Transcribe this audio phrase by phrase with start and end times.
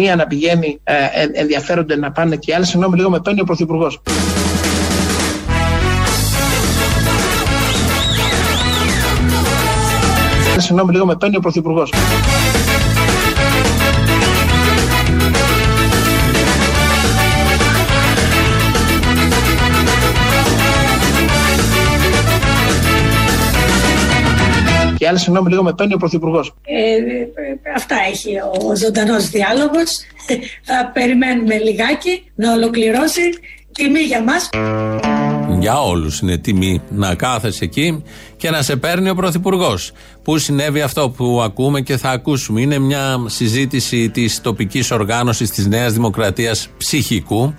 [0.00, 0.94] η μία να πηγαίνει, ε,
[1.32, 2.66] ενδιαφέρονται να πάνε και οι άλλοι.
[2.66, 4.02] Συγγνώμη, λίγο με παίρνει ο Πρωθυπουργός.
[10.56, 11.92] Συγγνώμη, λίγο με παίρνει ο Πρωθυπουργός.
[25.00, 26.54] Και άλλη, συγγνώμη, λίγο με παίρνει ο Πρωθυπουργός.
[26.62, 26.96] Ε,
[27.76, 28.30] αυτά έχει
[28.70, 29.98] ο ζωντανός διάλογος.
[30.68, 33.22] Θα περιμένουμε λιγάκι να ολοκληρώσει.
[33.72, 34.48] Τιμή για μας.
[35.58, 38.02] Για όλους είναι τιμή να κάθεσαι εκεί
[38.36, 39.92] και να σε παίρνει ο Πρωθυπουργός.
[40.22, 42.60] Πού συνέβη αυτό που ακούμε και θα ακούσουμε.
[42.60, 47.54] Είναι μια συζήτηση της τοπικής οργάνωσης της Νέας Δημοκρατίας ψυχικού.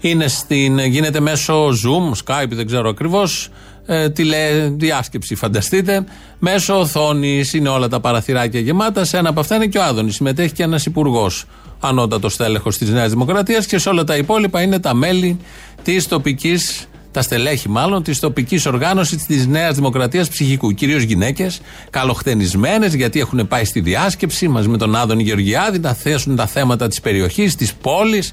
[0.00, 3.50] Είναι στην, γίνεται μέσω Zoom, Skype, δεν ξέρω ακριβώς
[3.86, 6.04] ε, τηλεδιάσκεψη, φανταστείτε.
[6.44, 9.04] Μέσω οθόνης είναι όλα τα παραθυράκια γεμάτα.
[9.04, 10.14] Σε ένα από αυτά είναι και ο Άδωνης.
[10.14, 11.44] Συμμετέχει και ένας υπουργός,
[11.80, 15.38] ανώτατος τέλεχο της Νέας Δημοκρατίας και σε όλα τα υπόλοιπα είναι τα μέλη
[15.82, 20.72] της τοπικής, τα στελέχη μάλλον, της τοπικής οργάνωσης της Νέας Δημοκρατίας Ψυχικού.
[20.72, 26.36] Κυρίως γυναίκες, καλοχτενισμένες, γιατί έχουν πάει στη διάσκεψη μαζί με τον Άδωνη Γεωργιάδη να θέσουν
[26.36, 28.32] τα θέματα της περιοχής, της πόλης,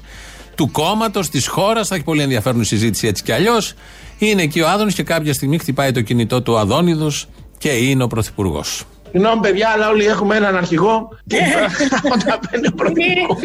[0.54, 1.88] του κόμματος, της χώρας.
[1.88, 3.74] Θα έχει πολύ ενδιαφέρον η συζήτηση έτσι κι αλλιώς.
[4.18, 7.26] Είναι εκεί ο Άδωνης και κάποια στιγμή χτυπάει το κινητό του Αδόνιδος
[7.62, 8.84] και είναι ο Πρωθυπουργός.
[9.12, 10.94] Συγγνώμη, παιδιά, αλλά όλοι έχουμε έναν αρχηγό.
[11.26, 11.36] Και
[12.14, 13.38] όταν παίρνει ο πρωθυπουργός.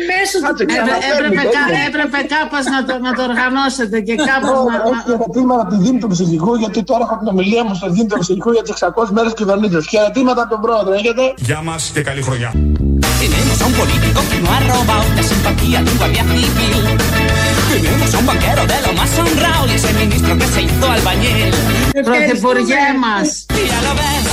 [1.87, 2.63] Έπρεπε κάπως
[3.05, 4.75] να το οργανώσετε και κάπως να.
[4.89, 8.07] Όχι χαιρετήματα από τη Δήμη του Ψυχικού, γιατί τώρα έχω την ομιλία μου στο Δήμη
[8.07, 9.87] του Ψυχικού για τις 600 μέρες κυβερνήσεως.
[9.87, 12.51] Χαιρετήματα από τον πρόεδρο, έχετε; Γεια μας και καλή χρονιά.
[13.21, 17.14] Tenemos a un político que no ha robado la simpatía de un guardia civil.
[17.75, 21.51] Tenemos a un banquero de lo más honrado y ese ministro que se hizo albañil.
[22.05, 23.47] Roce por llamas.
[23.49, 24.23] Ya lo ves,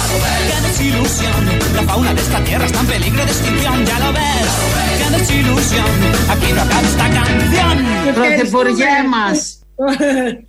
[0.46, 1.50] qué desilusión.
[1.74, 3.84] La fauna de esta tierra está en peligro de extinción.
[3.84, 4.48] Ya lo ves,
[4.98, 5.86] qué desilusión.
[6.30, 8.14] Aquí no acaba esta canción.
[8.14, 9.64] Roce por llamas.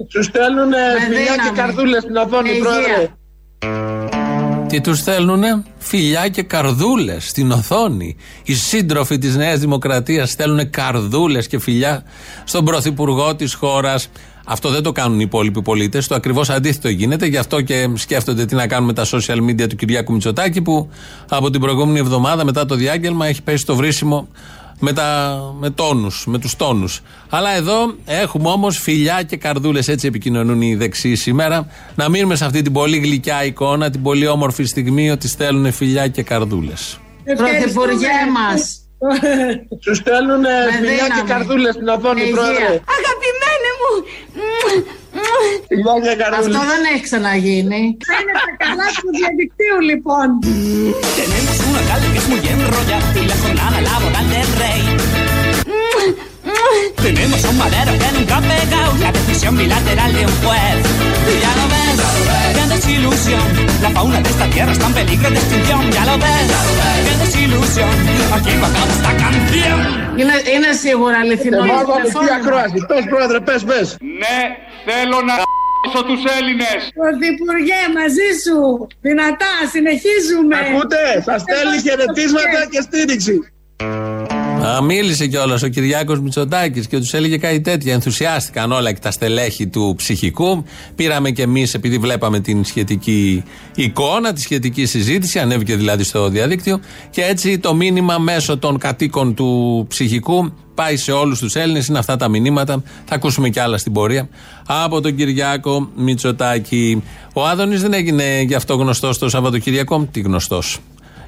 [0.09, 2.77] Sustean unes miliones de càrdules, no doni prou.
[4.73, 8.15] Τι τους στέλνουνε φιλιά και καρδούλες στην οθόνη.
[8.43, 12.03] Οι σύντροφοι της Νέας Δημοκρατίας στέλνουν καρδούλες και φιλιά
[12.43, 14.09] στον πρωθυπουργό της χώρας.
[14.45, 16.07] Αυτό δεν το κάνουν οι υπόλοιποι πολίτες.
[16.07, 17.25] Το ακριβώς αντίθετο γίνεται.
[17.25, 20.89] Γι' αυτό και σκέφτονται τι να κάνουν με τα social media του Κυριάκου Μητσοτάκη, που
[21.29, 24.27] από την προηγούμενη εβδομάδα μετά το διάγγελμα έχει πέσει στο βρίσιμο
[24.83, 27.01] με, τα, με τόνους, με τους τόνους.
[27.29, 31.67] Αλλά εδώ έχουμε όμως φιλιά και καρδούλες, έτσι επικοινωνούν οι δεξιοί σήμερα.
[31.95, 36.07] Να μείνουμε σε αυτή την πολύ γλυκιά εικόνα, την πολύ όμορφη στιγμή ότι στέλνουν φιλιά
[36.07, 36.99] και καρδούλες.
[37.37, 38.77] Πρωθυπουργέ μας.
[39.83, 40.43] Τους στέλνουν
[40.79, 42.65] φιλιά και καρδούλες στην οθόνη, πρόεδρε.
[42.97, 43.91] Αγαπημένε μου.
[45.67, 46.57] Φιλιά και καρδούλε.
[46.57, 47.81] Αυτό δεν έχει ξαναγίνει.
[48.19, 50.27] Είναι τα καλά του διαδικτύου, λοιπόν.
[51.19, 54.81] Tenemos un alcalde que es muy enrollado y la jornada laboral del rey.
[57.02, 60.80] Tenemos a un madero que nunca ha pegado la decisión bilateral de un juez.
[61.32, 61.96] Y ya lo ves,
[62.56, 63.46] qué desilusión.
[63.82, 65.82] La fauna de esta tierra está en peligro de extinción.
[65.92, 66.48] Ya lo ves,
[67.06, 67.90] qué desilusión.
[68.36, 69.78] Aquí no acaba esta canción.
[70.20, 71.58] Είναι, είναι σίγουρα αληθινό.
[71.58, 72.78] Βάζω αληθή ακρόαση.
[72.88, 73.80] Πε, πρόεδρε, πε, πε.
[74.22, 74.38] Ναι,
[74.86, 76.80] θέλω να γ***σω τους Έλληνες.
[77.00, 78.58] Πρωθυπουργέ, μαζί σου.
[79.00, 80.56] Δυνατά, συνεχίζουμε.
[80.58, 83.36] Ακούτε, σα στέλνει χαιρετίσματα και στήριξη.
[84.65, 87.93] Α, μίλησε κιόλας ο Κυριάκος Μητσοτάκης και τους έλεγε κάτι τέτοια.
[87.93, 90.63] Ενθουσιάστηκαν όλα και τα στελέχη του ψυχικού.
[90.95, 93.43] Πήραμε κι εμείς, επειδή βλέπαμε την σχετική
[93.75, 96.79] εικόνα, τη σχετική συζήτηση, ανέβηκε δηλαδή στο διαδίκτυο.
[97.09, 101.87] Και έτσι το μήνυμα μέσω των κατοίκων του ψυχικού πάει σε όλους τους Έλληνες.
[101.87, 102.83] Είναι αυτά τα μηνύματα.
[103.05, 104.29] Θα ακούσουμε κι άλλα στην πορεία.
[104.65, 107.03] Από τον Κυριάκο Μητσοτάκη.
[107.33, 110.07] Ο Άδωνης δεν έγινε γι' αυτό γνωστός το Σαββατοκυριακό.
[110.11, 110.79] Τι γνωστός;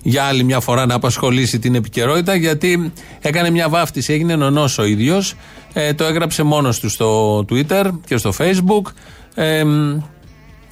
[0.08, 2.92] Για άλλη μια φορά να απασχολήσει την επικαιρότητα γιατί
[3.22, 5.34] έκανε μια βάφτιση, έγινε νονός ο ίδιος,
[5.74, 8.92] ε, το έγραψε μόνος του στο Twitter και στο Facebook,
[9.36, 9.64] ε,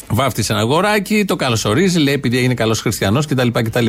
[0.10, 3.48] βάφτισε ένα αγοράκι, το καλωσορίζει, λέει επειδή έγινε καλός χριστιανός κτλ.
[3.52, 3.86] κτλ.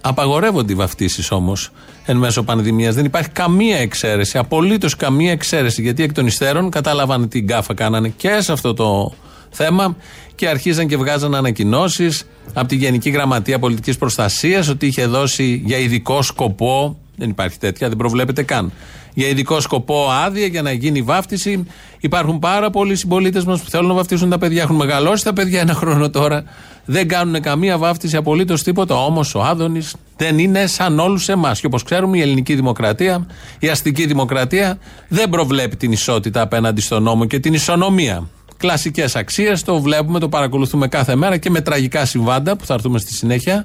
[0.00, 1.70] Απαγορεύονται οι βαφτίσεις όμως
[2.04, 7.28] εν μέσω πανδημίας, δεν υπάρχει καμία εξαίρεση, απολύτως καμία εξαίρεση γιατί εκ των υστέρων κατάλαβαν
[7.28, 9.12] την γκάφα κάνανε και σε αυτό το
[9.50, 9.96] θέμα
[10.38, 12.24] και αρχίζαν και βγάζαν ανακοινώσεις
[12.54, 16.98] από τη Γενική Γραμματεία Πολιτικής Προστασίας ότι είχε δώσει για ειδικό σκοπό.
[17.16, 18.72] Δεν υπάρχει τέτοια, δεν προβλέπεται καν.
[19.14, 21.66] Για ειδικό σκοπό άδεια για να γίνει βάφτιση.
[22.00, 24.62] Υπάρχουν πάρα πολλοί συμπολίτες μας που θέλουν να βαφτίσουν τα παιδιά.
[24.62, 26.44] Έχουν μεγαλώσει τα παιδιά ένα χρόνο τώρα.
[26.84, 29.04] Δεν κάνουν καμία βάφτιση απολύτως τίποτα.
[29.04, 31.60] Όμως ο Άδωνης δεν είναι σαν όλους εμάς.
[31.60, 33.26] Και όπως ξέρουμε, η ελληνική δημοκρατία,
[33.58, 39.62] η αστική δημοκρατία δεν προβλέπει την ισότητα απέναντι στον νόμο και την ισονομία κλασικές αξίες.
[39.62, 43.64] Το βλέπουμε, το παρακολουθούμε κάθε μέρα και με τραγικά συμβάντα που θα έρθουμε στη συνέχεια.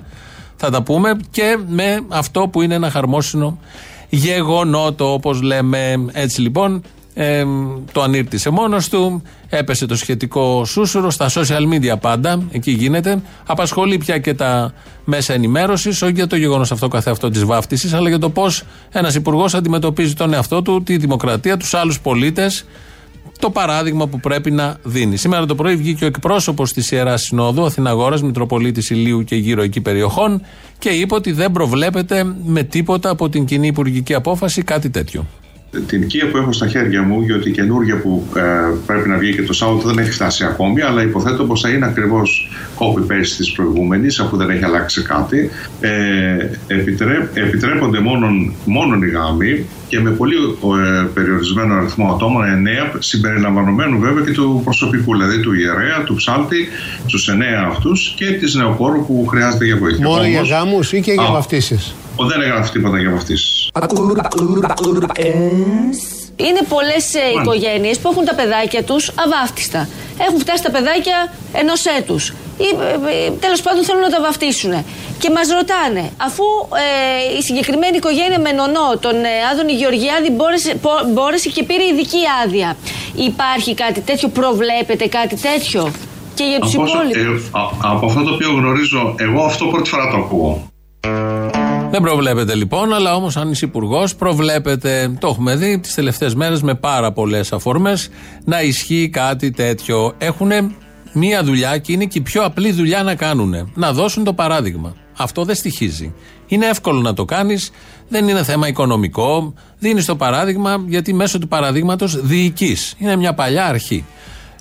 [0.55, 3.59] Θα τα πούμε και με αυτό που είναι ένα χαρμόσυνο
[4.09, 6.05] γεγονότο, όπως λέμε.
[6.11, 7.45] Έτσι λοιπόν, ε,
[7.91, 9.21] το ανήρτησε μόνος του.
[9.49, 12.43] Έπεσε το σχετικό σούσουρο στα social media πάντα.
[12.51, 13.21] Εκεί γίνεται.
[13.45, 14.73] Απασχολεί πια και τα
[15.05, 19.15] μέσα ενημέρωσης, όχι για το γεγονός αυτό καθεαυτό της βάφτισης, αλλά για το πώς ένας
[19.15, 22.65] υπουργός αντιμετωπίζει τον εαυτό του, τη δημοκρατία, τους άλλους πολίτες,
[23.43, 25.17] το παράδειγμα που πρέπει να δίνει.
[25.17, 29.81] Σήμερα το πρωί βγήκε ο εκπρόσωπος της Ιεράς Συνόδου, Αθηναγόρας, Μητροπολίτης Ηλίου και γύρω εκεί
[29.81, 30.41] περιοχών,
[30.79, 35.25] και είπε ότι δεν προβλέπεται με τίποτα από την κοινή υπουργική απόφαση κάτι τέτοιο
[35.87, 38.41] την οικία που έχω στα χέρια μου, γιατί η καινούργια που ε,
[38.85, 41.85] πρέπει να βγει και το Σάββατο δεν έχει φτάσει ακόμη, αλλά υποθέτω πως θα είναι
[41.85, 45.49] ακριβώς copy-paste της προηγούμενης, αφού δεν έχει αλλάξει κάτι.
[45.79, 47.99] Ε, επιτρέπ, επιτρέπονται
[48.65, 54.61] μόνο οι γάμοι και με πολύ ε, περιορισμένο αριθμό ατόμων, εννέα, συμπεριλαμβανομένου βέβαια και του
[54.63, 56.67] προσωπικού, δηλαδή του ιερέα, του ψάλτη,
[57.07, 60.07] τους εννέα αυτούς και της νεοπόρου που χρειάζεται για βοήθεια.
[60.07, 61.95] Μόνο για γάμους ή και για βαφτίσεις;
[62.29, 63.69] Δεν έγραφε τίποτα για βαφτίσεις.
[66.35, 67.05] Είναι πολλές
[67.41, 69.87] οικογένειες που έχουν τα παιδάκια τους αβάφτιστα.
[70.27, 72.33] Έχουν φτάσει τα παιδάκια ενός έτους.
[72.65, 74.73] Ή ε, ε, τέλος πάντων θέλουν να τα βαφτίσουν.
[75.21, 76.43] Και μας ρωτάνε, αφού
[76.85, 80.71] ε, η συγκεκριμένη οικογένεια με νονό, τον ε, Άδωνη Γεωργιάδη, μπόρεσε,
[81.13, 82.69] μπόρεσε και πήρε ειδική άδεια.
[83.15, 85.91] Υπάρχει κάτι τέτοιο, προβλέπετε κάτι τέτοιο;
[86.35, 87.49] Και για τους υπόλοιπους.
[87.93, 90.71] από αυτό το οποίο γνωρίζω, εγώ αυτό πρώτη φορά το ακούω.
[91.93, 95.17] Δεν προβλέπεται λοιπόν, αλλά όμως αν είσαι υπουργός, προβλέπεται.
[95.19, 98.09] Το έχουμε δει τις τελευταίες μέρες με πάρα πολλές αφορμές
[98.45, 100.13] να ισχύει κάτι τέτοιο.
[100.17, 100.51] Έχουν
[101.13, 103.71] μία δουλειά και είναι και η πιο απλή δουλειά να κάνουν.
[103.73, 104.95] Να δώσουν το παράδειγμα.
[105.17, 106.13] Αυτό δεν στοιχίζει.
[106.47, 107.71] Είναι εύκολο να το κάνεις,
[108.07, 109.53] δεν είναι θέμα οικονομικό.
[109.79, 112.95] Δίνεις το παράδειγμα γιατί μέσω του παραδείγματος διοικείς.
[112.97, 114.05] Είναι μια παλιά αρχή.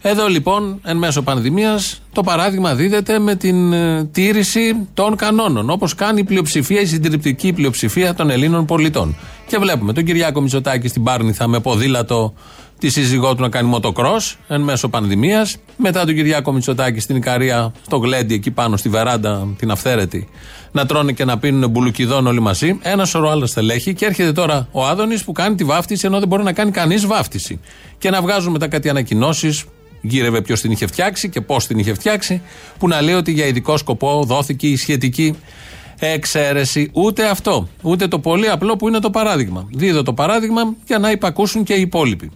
[0.04, 5.70] Εδώ λοιπόν, εν μέσω πανδημίας, το παράδειγμα δίδεται με την ε, τήρηση των κανόνων.
[5.70, 9.16] Όπως κάνει η πλειοψηφία, η συντριπτική πλειοψηφία των Ελλήνων πολιτών.
[9.46, 12.34] Και βλέπουμε τον Κυριάκο Μητσοτάκη στην Πάρνηθα με ποδήλατο
[12.82, 15.56] τη σύζυγό του να κάνει μοτοκρό εν μέσω πανδημίας.
[15.76, 20.28] Μετά τον Κυριάκο Μητσοτάκη στην Ικαρία, στο γλέντι εκεί πάνω στη βεράντα, την αυθαίρετη,
[20.72, 22.78] να τρώνε και να πίνουν μπουλουκιδόν όλοι μαζί.
[22.82, 23.94] Ένα σωρό άλλα στελέχη.
[23.94, 27.06] Και έρχεται τώρα ο Άδωνης που κάνει τη βάφτιση ενώ δεν μπορεί να κάνει κανείς
[27.06, 27.60] βάφτιση.
[27.98, 29.64] Και να βγάζουν μετά κάτι ανακοινώσεις
[30.00, 32.42] γύρευε ποιος την είχε φτιάξει και πώς την είχε φτιάξει,
[32.78, 35.34] που να λέει ότι για ειδικό σκοπό δόθηκε η σχετική
[35.98, 36.90] εξαίρεση.
[36.92, 37.68] Ούτε αυτό.
[37.82, 39.68] Ούτε το πολύ απλό που είναι το παράδειγμα.
[39.70, 42.30] Δίδω το παράδειγμα για να υπακούσουν και οι υπόλοιποι.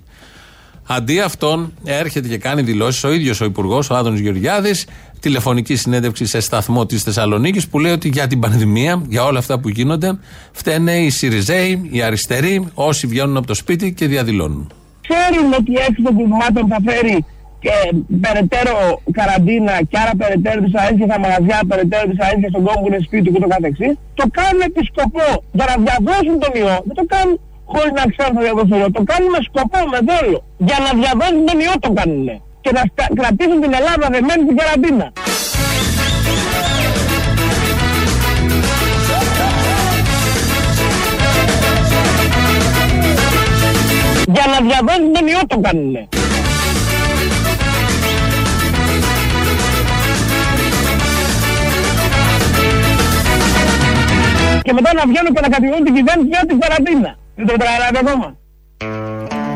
[0.89, 4.87] Αντί αυτόν, έρχεται και κάνει δηλώσεις ο ίδιος ο Υπουργός, ο Άδωνο Γεωργιάδης,
[5.21, 9.61] τηλεφωνική συνέντευξη σε σταθμό της Θεσσαλονίκης, που λέει ότι για την πανδημία, για όλα αυτά
[9.61, 10.19] που γίνονται,
[10.53, 14.73] φταίνε οι Σιριζέοι, οι αριστεροί, όσοι βγαίνουν από το σπίτι και διαδηλώνουν.
[15.09, 16.11] Ξέρουν ότι η έξοδο
[16.55, 17.25] των θα φέρει
[17.59, 17.75] και
[18.25, 18.77] περαιτέρω
[19.19, 23.41] καραντίνα και άρα περαιτέρω δυσαρέσκεια στα μαγαζιά, περαιτέρω δυσαρέσκεια στον κόμμα που είναι σπίτι και
[23.45, 26.77] το καθεξής, το κάνουν επί σκοπό για να διαδώσουν τον ιό.
[26.89, 27.35] Δεν το κάνουν
[27.73, 28.91] χωρίς να ξέρουν θα διαδώσουν τον ιό.
[28.91, 30.39] Το κάνουν με σκοπό, με δόλο.
[30.69, 32.29] Για να διαδώσουν τον ιό το κάνουν.
[32.61, 32.83] Και να
[33.19, 35.07] κρατήσουν την Ελλάδα δεμένη στην καραντίνα.
[44.35, 45.97] Για να διαδώσουν τον ιό το κάνουν.
[54.67, 57.26] και μετά να βγαίνουν και να κατηγορούν την κυβέρνηση για την καραντίνα.
[57.37, 58.37] Δεν το καταλάβει ακόμα.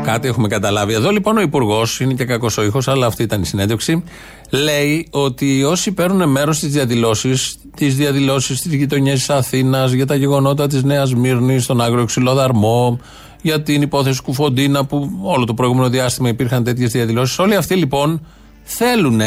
[0.03, 0.93] Κάτι έχουμε καταλάβει.
[0.93, 4.03] Εδώ λοιπόν ο Υπουργός, είναι και κακός ο ήχος, αλλά αυτή ήταν η συνέντευξη,
[4.49, 10.15] λέει ότι όσοι παίρνουν μέρος στις διαδηλώσεις, τις διαδηλώσεις στις γειτονιές της Αθήνας, για τα
[10.15, 12.99] γεγονότα της Νέας Μύρνης, στον Άγριο Ξυλοδαρμό,
[13.41, 17.39] για την υπόθεση Κουφοντίνα, που όλο το προηγούμενο διάστημα υπήρχαν τέτοιες διαδηλώσεις.
[17.39, 18.25] Όλοι αυτοί λοιπόν
[18.63, 19.21] θέλουν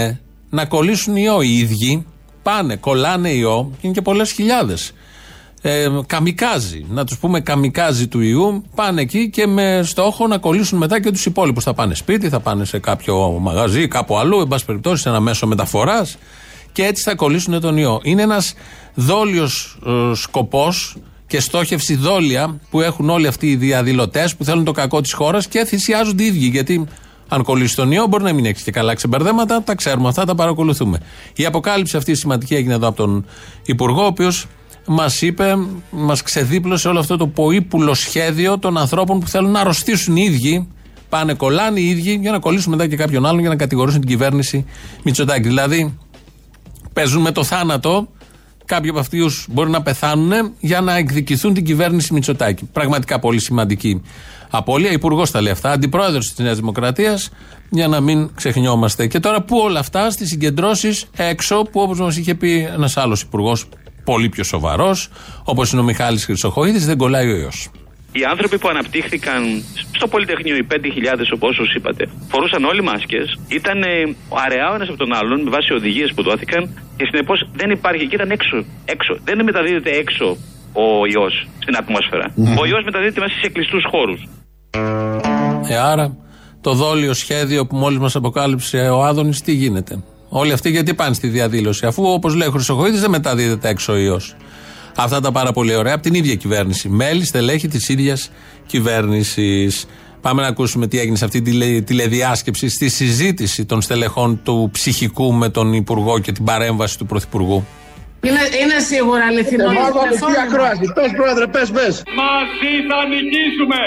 [0.50, 2.06] να κολλήσουν ιό οι ίδιοι,
[2.42, 4.92] πάνε, κολλάνε ιό, και είναι και πολλές χιλιάδες
[5.66, 10.78] ε, καμικάζι, να τους πούμε καμικάζι του ιού, πάνε εκεί και με στόχο να κολλήσουν
[10.78, 11.64] μετά και τους υπόλοιπους.
[11.64, 15.20] Θα πάνε σπίτι, θα πάνε σε κάποιο μαγαζί, κάπου αλλού, εν πάση περιπτώσει, σε ένα
[15.20, 16.16] μέσο μεταφοράς
[16.72, 18.00] και έτσι θα κολλήσουν τον ιό.
[18.02, 18.54] Είναι ένας
[18.94, 24.72] δόλιος ε, σκοπός και στόχευση δόλια που έχουν όλοι αυτοί οι διαδηλωτές που θέλουν το
[24.72, 26.46] κακό της χώρας και θυσιάζονται οι ίδιοι.
[26.46, 26.86] Γιατί
[27.28, 30.34] αν κολλήσει τον ιό, μπορεί να μην έχεις και καλά ξεμπερδέματα, τα ξέρουμε αυτά, τα
[30.34, 30.98] παρακολουθούμε.
[31.34, 33.26] Η αποκάλυψη αυτή σημαντική έγινε εδώ από τον
[33.64, 34.46] Υπουργό, ο οποίος
[34.86, 35.56] μας είπε,
[35.90, 40.68] μας ξεδίπλωσε όλο αυτό το ποήπουλο σχέδιο των ανθρώπων που θέλουν να αρρωστήσουν οι ίδιοι.
[41.08, 44.08] Πάνε, κολλάνε οι ίδιοι για να κολλήσουν μετά και κάποιον άλλον για να κατηγορήσουν την
[44.08, 44.64] κυβέρνηση
[45.02, 45.48] Μητσοτάκη.
[45.48, 45.98] Δηλαδή,
[46.92, 48.08] παίζουν με το θάνατο.
[48.64, 52.64] Κάποιοι από αυτούς μπορεί να πεθάνουν για να εκδικηθούν την κυβέρνηση Μητσοτάκη.
[52.72, 54.02] Πραγματικά πολύ σημαντική
[54.50, 54.90] απώλεια.
[54.90, 57.30] Υπουργός τα λέει αυτά, αντιπρόεδρος της Νέας Δημοκρατίας,
[57.70, 59.06] για να μην ξεχνιόμαστε.
[59.06, 63.20] Και τώρα που όλα αυτά στις συγκεντρώσεις έξω, που όπως μας είχε πει ένας άλλος
[63.20, 63.68] υπουργός
[64.04, 65.08] πολύ πιο σοβαρός,
[65.44, 67.70] όπως είναι ο Μιχάλης Χρυσοχοίδης, δεν κολλάει ο ιός.
[68.12, 69.40] Οι άνθρωποι που αναπτύχθηκαν
[69.96, 74.98] στο Πολυτεχνείο, οι 5.000 όπως είπατε, φορούσαν όλοι μάσκες, ήταν ε, αραιά ο ένας από
[74.98, 76.62] τον άλλον με βάση οδηγίες που δόθηκαν
[76.96, 78.64] και συνεπώς δεν υπάρχει και ήταν έξω.
[78.84, 79.18] έξω.
[79.24, 80.36] Δεν μεταδίδεται έξω
[80.72, 82.26] ο ιός στην ατμόσφαιρα.
[82.60, 84.20] Ο ιός μεταδίδεται μέσα σε κλειστούς χώρους.
[85.68, 86.16] Ε, άρα
[86.60, 90.02] το δόλιο σχέδιο που μόλις μας αποκάλυψε ο Άδωνης, τι γίνεται;
[90.36, 93.96] Όλοι αυτοί γιατί πάνε στη διαδήλωση, αφού όπως λέει ο Χρυσοχοίδης δεν μεταδίδεται έξω ο
[93.96, 94.36] ιός.
[94.96, 96.88] Αυτά τα πάρα πολύ ωραία από την ίδια κυβέρνηση.
[96.88, 98.30] Μέλη, στελέχη της ίδιας
[98.66, 99.86] κυβέρνησης.
[100.20, 104.68] Πάμε να ακούσουμε τι έγινε σε αυτή τη τηλε- τηλεδιάσκεψη στη συζήτηση των στελεχών του
[104.72, 107.66] ψυχικού με τον Υπουργό και την παρέμβαση του Πρωθυπουργού.
[108.26, 109.64] Είναι, είναι σίγουρα αληθινό.
[109.70, 110.42] Εμάς το βάλε τι τηλεφώνημα.
[110.42, 110.84] ακρόαση.
[110.96, 111.94] Πες πρόεδρε, πες, πες.
[112.22, 113.80] Μαζί θα νικήσουμε.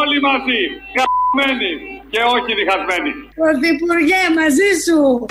[0.00, 0.62] Όλοι μαζί.
[0.96, 1.72] Γαμμένοι
[2.10, 3.12] και όχι διχασμένοι.
[3.34, 5.26] Πρωθυπουργέ, μαζί σου.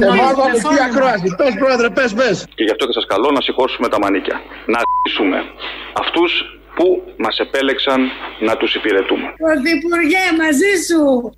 [0.00, 1.34] Εμάς βάλε τι ακρόαση.
[1.36, 2.46] Πες πρόεδρε, πες, πες.
[2.54, 4.40] Και γι' αυτό και σας καλώ να σηκώσουμε τα μανίκια.
[4.66, 5.44] Να ζήσουμε
[5.92, 6.32] αυτούς
[6.76, 8.00] που μας επέλεξαν
[8.40, 9.26] να τους υπηρετούμε.
[9.36, 11.32] Πρωθυπουργέ, μαζί σου.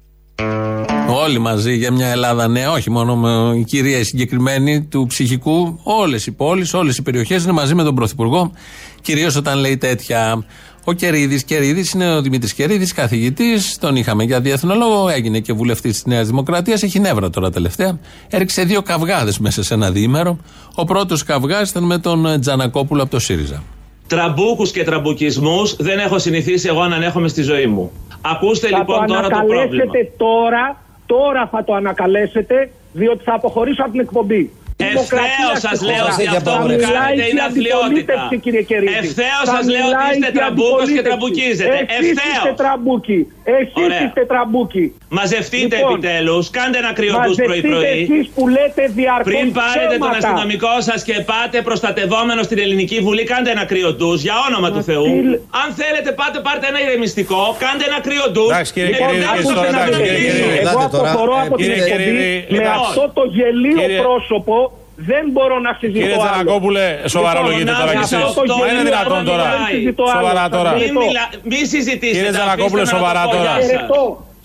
[1.08, 5.80] Όλοι μαζί για μια Ελλάδα νέα, όχι μόνο με η κυρία η συγκεκριμένη του ψυχικού.
[5.82, 8.52] Όλες οι πόλεις, όλες οι περιοχές είναι μαζί με τον Πρωθυπουργό.
[9.00, 10.44] Κυρίως όταν λέει τέτοια.
[10.84, 13.78] Ο Κερίδης, Κερίδης είναι ο Δημήτρης Κερίδης, καθηγητής.
[13.78, 16.82] Τον είχαμε για διεθνολόγο, έγινε και βουλευτής της Νέας Δημοκρατίας.
[16.82, 17.98] Έχει νεύρα τώρα τελευταία.
[18.30, 20.38] Έριξε δύο καυγάδες μέσα σε ένα διήμερο.
[20.74, 23.62] Ο πρώτος καυγάς ήταν με τον Τζανακόπουλο από το ΣΥΡΙΖΑ.
[24.06, 27.92] Τραμπούκους και τραμπουκισμούς δεν έχω συνηθίσει εγώ να ανέχομαι στη ζωή μου.
[28.20, 29.62] Ακούστε Θα λοιπόν το τώρα το πρόβλημα.
[29.62, 34.50] ανακαλέσετε τώρα, τώρα θα το ανακαλέσετε, διότι θα αποχωρήσω από την εκπομπή.
[34.76, 37.86] Ευθέως σας λέω ότι αυτό που μιλάει κάνετε και είναι η αθλειότητα.
[37.86, 38.94] αντιπολίτευση, κύριε Κερίδη.
[39.02, 41.06] Ευθέως Θα σα λέω ότι μιλάει είστε και η τραμπούκος και αντιπολίτευση.
[41.08, 41.76] τραμπουκίζετε.
[41.96, 42.36] Εσείς Ευθέως.
[42.36, 43.18] είστε τραμπούκι.
[43.58, 44.02] Εσείς Ωραία.
[44.04, 44.84] είστε τραμπούκι.
[45.18, 48.00] Μαζευτείτε Λοιπόν, επιτέλους, κάντε ένα κρυωτού Μαζευτείτε πρωί-πρωί.
[48.06, 50.18] εσείς που λέτε διαρκώς Πριν πάρετε τον ψέματα.
[50.28, 54.82] αστυνομικό σας και πάτε προστατευόμενο στην Ελληνική Βουλή, κάντε ένα κρύο ντουζ για όνομα του
[54.88, 55.04] Θεού.
[55.04, 58.50] τι- Αν θέλετε, πάτε πάρτε ένα ηρεμιστικό, κάντε ένα κρύο ντουζ.
[58.52, 60.36] Εντάξει, κύριε και Κερίδη, επιτέλους και τώρα, να εντάξει, κύριε μιλήσω.
[60.36, 60.58] Κερίδη.
[60.58, 61.10] Εγώ Ελάτε τώρα.
[61.10, 64.54] αποχωρώ Ε, από την κύριε εκπομπή Κερίδη, με λοιπόν, αυτό το γελίο κύριε- πρόσωπο
[64.96, 66.22] δεν μπορώ να συζητώ Κύριε άλλο.
[66.24, 68.16] Τζανακόπουλε, σοβαρολογείτε Λοιπόν, τώρα κι να εσείς.
[68.28, 69.44] αυτό το Μα είναι γελίο δυνατόν άλλο τώρα.
[69.48, 69.72] μιλάει.
[69.74, 70.12] Συζητώ άλλο.
[70.18, 70.70] Σοβαρά Σας τώρα.
[70.72, 71.00] Μην, χαιρετώ.
[71.06, 71.24] μιλα...
[71.50, 72.06] Μην συζητήσετε.
[72.06, 73.30] Κύριε αφήστε Τζανακόπουλε, με να το σοβαρά πω.
[73.30, 73.42] τώρα.
[73.42, 73.66] Γεια σας.
[73.70, 74.02] Χαιρετώ.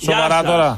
[0.08, 0.72] Σοβαρά Γεια τώρα.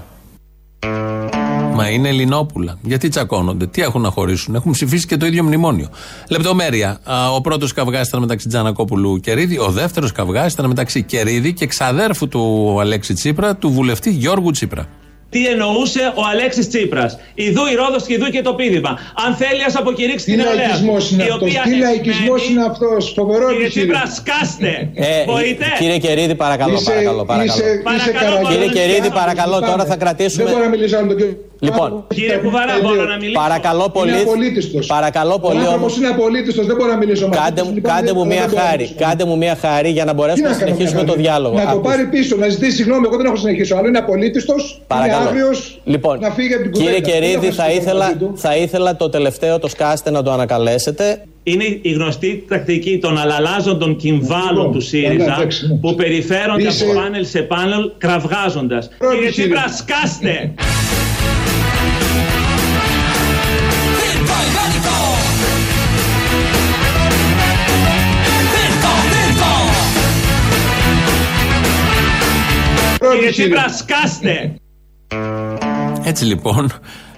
[1.75, 2.77] Μα είναι Ελληνόπουλα.
[2.81, 5.89] Γιατί τσακώνονται, τι έχουν να χωρίσουν; Έχουν ψηφίσει και το ίδιο μνημόνιο.
[6.29, 6.99] Λεπτομέρεια.
[7.03, 9.57] Α, Ο πρώτος καυγάς ήταν μεταξύ Τζανακόπουλου Κερίδη.
[9.57, 14.85] Ο δεύτερος καυγάς ήταν μεταξύ Κερίδη και ξαδέρφου του Αλέξη Τσίπρα, του βουλευτή Γιώργου Τσίπρα.
[15.33, 17.11] Τι εννοούσε ο Αλέξης Τσίπρας.
[17.47, 18.91] Ιδού η Ρόδος και ιδού και το πείδημα.
[19.25, 20.55] Αν θέλει ας αποκηρύξει την νεολαία.
[20.55, 24.01] λαϊκισμός είναι η αυτός, οποία τι λαϊκισμός σημαίνει- είναι αυτός, φοβερό Κύριε επιχείρημα.
[24.01, 24.71] Τσίπρα, σκάστε.
[24.93, 25.65] Ε, Μπορείτε.
[25.79, 27.51] Κύριε Κερίδη, παρακαλώ, Είσαι- παρακαλώ, παρακαλώ.
[27.53, 28.49] είσαι- είσαι Παρακαλώ, καραγκιόζης.
[28.55, 29.19] Κύριε Κερίδη, Λυπάμαι.
[29.21, 31.37] παρακαλώ, τώρα θα κρατήσουμε- Δεν μπορώ να μιλήσω με τον κύριο.
[31.67, 34.11] Λοιπόν, Κύριε Κουβαρά, μπορώ να μιλήσω; Παρακαλώ πολύ.
[34.11, 34.85] Είναι απολύτιστος.
[34.85, 35.97] Παρακαλώ Ο πολύ άνθρωπος όμως.
[35.97, 37.67] είναι απολύτιστος, δεν μπορώ να μιλήσω μαζί Κάντε, του.
[37.67, 38.83] μου- Λοιπόν, κάντε δεν- μου δεν μία μπορώ να χάρη.
[38.83, 39.05] μιλήσω.
[39.05, 41.23] Κάντε μου μία χάρη για να Τι μπορέσουμε να να κάνω συνεχίσουμε μια το χάρη.
[41.27, 41.55] διάλογο.
[41.55, 41.87] Να το Ακούστε.
[41.89, 43.03] πάρει πίσω, να ζητήσει συγγνώμη.
[43.07, 43.73] Εγώ δεν έχω συνεχίσει.
[43.73, 44.61] Ο άλλο είναι απολύτιστος.
[44.71, 45.27] Είναι Παρακαλώ.
[45.29, 46.91] άγριος Λοιπόν, να φύγει από την κουβέντα.
[46.91, 48.31] κύριε Δεν Κερίδη, έχω θα συμφωνήσει ήθελα, μαζί του.
[48.35, 51.05] θα ήθελα το τελευταίο το σκάστε να το ανακαλέσετε.
[51.45, 55.75] Είναι η γνωστή τακτική των αλλαλάζοντων κυμβάλων Λοιπόν, του καλά, ΣΥΡΙΖΑ εντάξει, ναι.
[55.75, 58.89] που περιφέρονται Είσαι- από πάνελ σε πάνελ κραυγάζοντας.
[58.97, 59.77] Πρώτη Κύριε Τσίπρα, ΣΥΡΙΖΑ.
[59.77, 60.53] σκάστε.
[73.13, 73.65] Κύριε ΣΥΡΙΖΑ.
[73.65, 74.55] Τσίπρα, σκάστε.
[76.03, 76.71] Έτσι λοιπόν,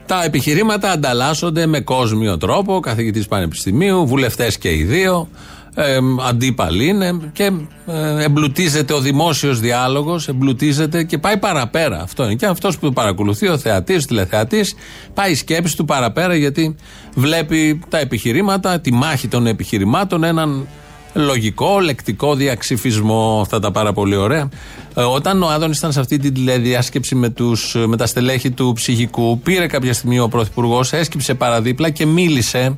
[0.06, 2.80] τα επιχειρήματα ανταλλάσσονται με κόσμιο τρόπο.
[2.80, 5.30] Καθηγητής Πανεπιστημίου, βουλευτές και οι δύο.
[5.78, 5.98] Ε,
[6.28, 7.52] αντίπαλοι είναι και
[7.88, 12.02] ε, εμπλουτίζεται ο δημόσιος διάλογος, εμπλουτίζεται και πάει παραπέρα.
[12.02, 12.36] Αυτό είναι.
[12.36, 14.76] Και αυτός που παρακολουθεί, ο θεατής, ο τηλεθεατής,
[15.14, 16.76] πάει η σκέψη του παραπέρα γιατί
[17.16, 20.68] βλέπει τα επιχειρήματα, τη μάχη των επιχειρημάτων, έναν
[21.16, 24.50] λογικό, λεκτικό διαξυφισμό, αυτά τα πάρα πολύ ωραία.
[24.96, 28.74] Ε, όταν ο Άδωνης ήταν σε αυτή τη τηλεδιάσκεψη με, τους, με τα στελέχη του
[28.76, 32.76] ψυχικού, πήρε κάποια στιγμή ο Πρωθυπουργός, έσκυψε παραδίπλα και μίλησε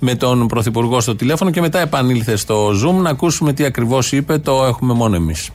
[0.00, 4.38] με τον Πρωθυπουργό στο τηλέφωνο και μετά επανήλθε στο Zoom να ακούσουμε τι ακριβώς είπε.
[4.38, 5.50] Το έχουμε μόνο εμείς.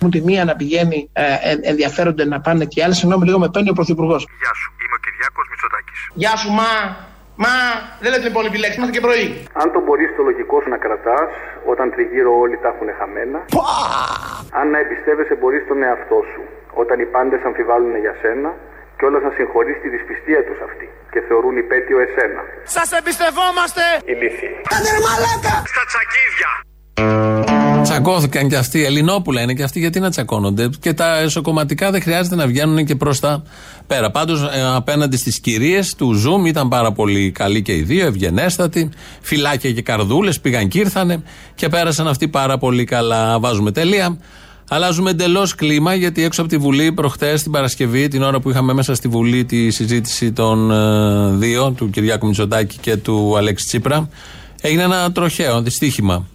[0.00, 2.94] Μου τη μία να πηγαίνει, ε, ε, ενδιαφέρονται να πάνε και οι άλλοι.
[2.94, 4.16] Συγγνώμη, λίγο με παίρνει ο Πρωθυπουργό.
[4.16, 5.98] Γεια σου, είμαι ο Κυριάκος Μητσοτάκης.
[6.14, 7.12] Γεια σου, μα.
[7.42, 7.54] Μα,
[8.02, 9.26] δεν λέτε λοιπόν επιλέξεις, είμαστε και πρωί.
[9.62, 11.30] Αν το μπορείς το λογικό σου να κρατάς,
[11.72, 13.38] όταν τριγύρω όλοι τα έχουν χαμένα.
[14.58, 16.42] Αν να εμπιστεύεσαι μπορείς τον εαυτό σου,
[16.82, 18.50] όταν οι πάντες αμφιβάλλουν για σένα
[18.96, 22.42] και όλος να συγχωρείς τη δυσπιστία τους αυτή και θεωρούν υπέτειο εσένα.
[22.76, 23.82] Σας εμπιστευόμαστε.
[24.12, 24.52] Ηλίθιοι.
[24.72, 25.54] Κάντε ρε μαλάκα.
[25.72, 26.50] Στα τσακίδια.
[27.84, 28.84] Τσακώθηκαν και αυτοί.
[28.84, 32.94] Ελληνόπουλα είναι και αυτοί, γιατί να τσακώνονται; Και τα εσωκομματικά δεν χρειάζεται να βγαίνουν και
[32.94, 33.42] προς τα
[33.86, 34.10] πέρα.
[34.10, 38.88] Πάντως, απέναντι στις κυρίες του Zoom ήταν πάρα πολύ καλοί και οι δύο, ευγενέστατοι.
[39.20, 41.22] Φυλάκια και καρδούλες πήγαν και ήρθανε
[41.54, 43.38] και πέρασαν αυτοί πάρα πολύ καλά.
[43.38, 44.18] Βάζουμε τελεία.
[44.68, 48.72] Αλλάζουμε εντελώς κλίμα γιατί έξω από τη Βουλή, προχτές την Παρασκευή, την ώρα που είχαμε
[48.72, 54.08] μέσα στη Βουλή τη συζήτηση των ε, δύο, του Κυριάκου Μητσοτάκη και του Αλέξη Τσίπρα,
[54.60, 56.26] έγινε ένα τροχαίο δυστύχημα.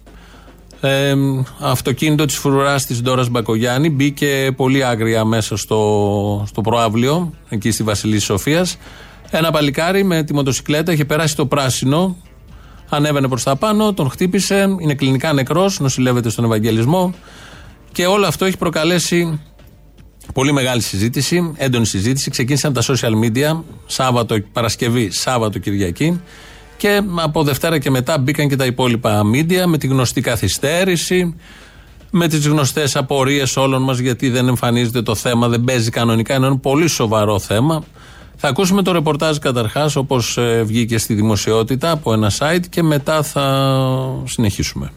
[0.80, 1.14] Ε,
[1.58, 7.82] αυτοκίνητο της φρουράς της Ντόρας Μπακογιάννη μπήκε πολύ άγρια μέσα στο, στο προάβλιο, εκεί στη
[7.82, 8.76] Βασιλής Σοφίας.
[9.30, 12.16] Ένα παλικάρι με τη μοτοσυκλέτα είχε περάσει το πράσινο,
[12.88, 17.14] ανέβαινε προς τα πάνω, τον χτύπησε, είναι κλινικά νεκρός, νοσηλεύεται στον Ευαγγελισμό.
[17.92, 19.40] Και όλο αυτό έχει προκαλέσει
[20.34, 22.30] πολύ μεγάλη συζήτηση, έντονη συζήτηση.
[22.30, 26.20] Ξεκίνησαν τα social media, Σάββατο, Παρασκευή, Σάββατο, Κυριακή.
[26.80, 31.36] Και από Δευτέρα και μετά μπήκαν και τα υπόλοιπα media με τη γνωστή καθυστέρηση,
[32.10, 36.34] με τις γνωστές απορίες όλων μας γιατί δεν εμφανίζεται το θέμα, δεν παίζει κανονικά.
[36.34, 37.82] Είναι ένα πολύ σοβαρό θέμα.
[38.36, 43.76] Θα ακούσουμε το ρεπορτάζ καταρχάς, όπως βγήκε στη δημοσιότητα από ένα site και μετά θα
[44.24, 44.92] συνεχίσουμε.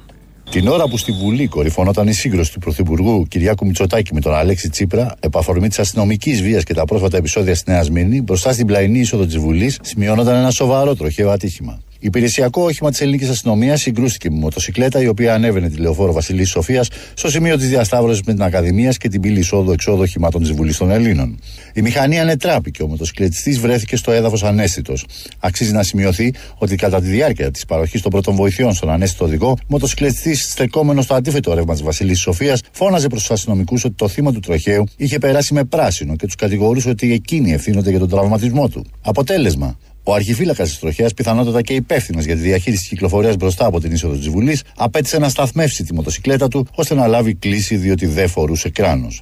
[0.53, 4.69] Την ώρα που στη Βουλή κορυφωνόταν η σύγκρουση του Πρωθυπουργού Κυριάκου Μητσοτάκη με τον Αλέξη
[4.69, 9.00] Τσίπρα, επαφορμή της αστυνομικής βίας και τα πρόσφατα επεισόδια στη Νέα Σμύρνη, μπροστά στην πλαϊνή
[9.00, 11.81] είσοδο της Βουλής, σημειώνονταν ένα σοβαρό τροχαίο ατύχημα.
[12.05, 16.88] Υπηρεσιακό όχημα της ελληνικής αστυνομίας συγκρούστηκε με μοτοσυκλέτα η οποία ανέβαινε τη λεωφόρο Βασιλής Σοφίας
[17.13, 20.91] στο σημείο της διασταύρωσης με την Ακαδημίας και την πύλη εισόδου-εξόδου οχημάτων της Βουλής των
[20.91, 21.39] Ελλήνων.
[21.74, 25.05] Η μηχανή ανετράπη και ο μοτοσυκλετιστή βρέθηκε στο έδαφος ανέστητος.
[25.39, 29.57] Αξίζει να σημειωθεί ότι κατά τη διάρκεια της παροχής των πρώτων βοηθειών στον ανέστητο οδηγό,
[29.67, 34.31] μοτοσυκλετιστή στεκόμενος στο αντίθετο ρεύμα της Βασιλής Σοφίας φώναζε προς τους αστυνομικούς ότι το θύμα
[34.31, 38.68] του τροχαίου είχε περάσει με πράσινο και τους κατηγορούσε ότι εκείνοι ευθύνονται για τον τραυματισμό
[38.70, 38.85] του.
[39.01, 43.79] Αποτέλεσμα, ο αρχιφύλακας της τροχέας, πιθανότατα και υπεύθυνος για τη διαχείριση της κυκλοφορίας μπροστά από
[43.79, 48.05] την είσοδο της Βουλής, απέτησε να σταθμεύσει τη μοτοσυκλέτα του ώστε να λάβει κλίση διότι
[48.05, 49.22] δεν φορούσε κράνος.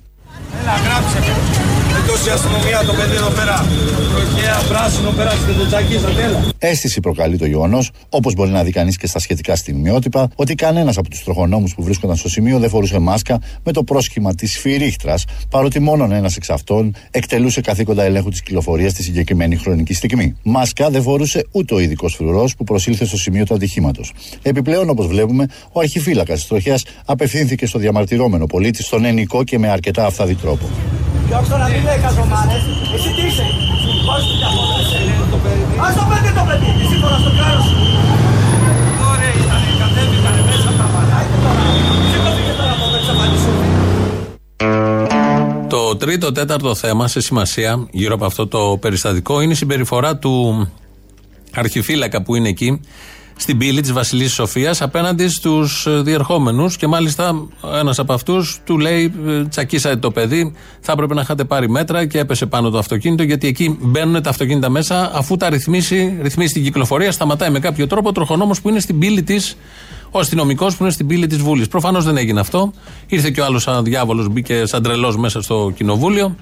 [0.62, 1.20] Έλα, γράψε
[2.26, 2.32] με.
[2.32, 3.66] τόση αστυνομία το παιδί εδώ πέρα.
[4.12, 6.44] Τροχέα, πράσινο, πέρασε το τσακί στα τέλα.
[6.58, 10.98] Αίσθηση προκαλεί το γεγονός, όπως μπορεί να δει κανείς και στα σχετικά στιγμιότυπα, ότι κανένας
[10.98, 15.26] από τους τροχονόμους που βρίσκονταν στο σημείο δεν φορούσε μάσκα με το πρόσχημα της φυρίχτρας,
[15.50, 20.36] παρότι μόνο ένας εξ αυτών εκτελούσε καθήκοντα ελέγχου της κυκλοφορίας στη συγκεκριμένη χρονική στιγμή.
[20.44, 24.14] Μάσκα δεν φορούσε ούτε ο ειδικός φρουρός που προσήλθε στο σημείο του ατυχήματος.
[24.42, 29.70] Επιπλέον, όπως βλέπουμε, ο αρχιφύλακας της τροχέα απευθύνθηκε στο διαμαρτυρόμενο πολίτη στον ενικό και με
[29.70, 30.70] αρκετά αυθαδή τρόπο.
[31.32, 31.56] Διώξτε
[32.18, 32.64] να μην λέει καζομάρες.
[32.96, 33.46] Εσύ τι είσαι;
[34.08, 34.76] Πάρεις το διάφορα.
[35.86, 36.70] Ας το παιδί το παιδί.
[36.84, 37.68] Εσύ τώρα στο κράνος.
[39.12, 39.62] Ωραία ήταν.
[39.82, 41.62] Κατέβηκαν μέσα τα μαλάκια τώρα.
[42.06, 43.58] Εσύ το πήγε τώρα από εδώ εξαφανισούν.
[45.74, 50.34] Το τρίτο, τέταρτο θέμα σε σημασία γύρω από αυτό το περιστατικό είναι η συμπεριφορά του
[51.56, 52.82] αρχιφύλακα που είναι εκεί
[53.42, 56.78] στην πύλη της Βασιλή Σοφίας απέναντι στους διερχόμενους.
[56.78, 57.48] Και μάλιστα
[57.80, 59.14] ένας από αυτούς του λέει:
[59.50, 63.24] Τσακίσατε το παιδί, θα έπρεπε να είχατε πάρει μέτρα και έπεσε πάνω το αυτοκίνητο.
[63.24, 67.88] Γιατί εκεί μπαίνουν τα αυτοκίνητα μέσα, αφού τα ρυθμίσει, ρυθμίσει την κυκλοφορία, σταματάει με κάποιο
[67.88, 69.58] τρόπο ο τροχονόμος που είναι στην πύλη της,
[70.12, 71.68] ο αστυνομικός που είναι στην πύλη της Βούλης.
[71.68, 72.74] Προφανώς δεν έγινε αυτό.
[73.08, 76.36] Ήρθε και ο άλλος σαν διάβολος, μπήκε σαν τρελός μέσα στο κοινοβούλιο.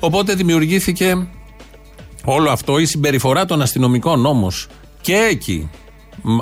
[0.00, 1.26] Οπότε δημιουργήθηκε
[2.24, 4.66] όλο αυτό, η συμπεριφορά των αστυνομικών όμως
[5.00, 5.70] και εκεί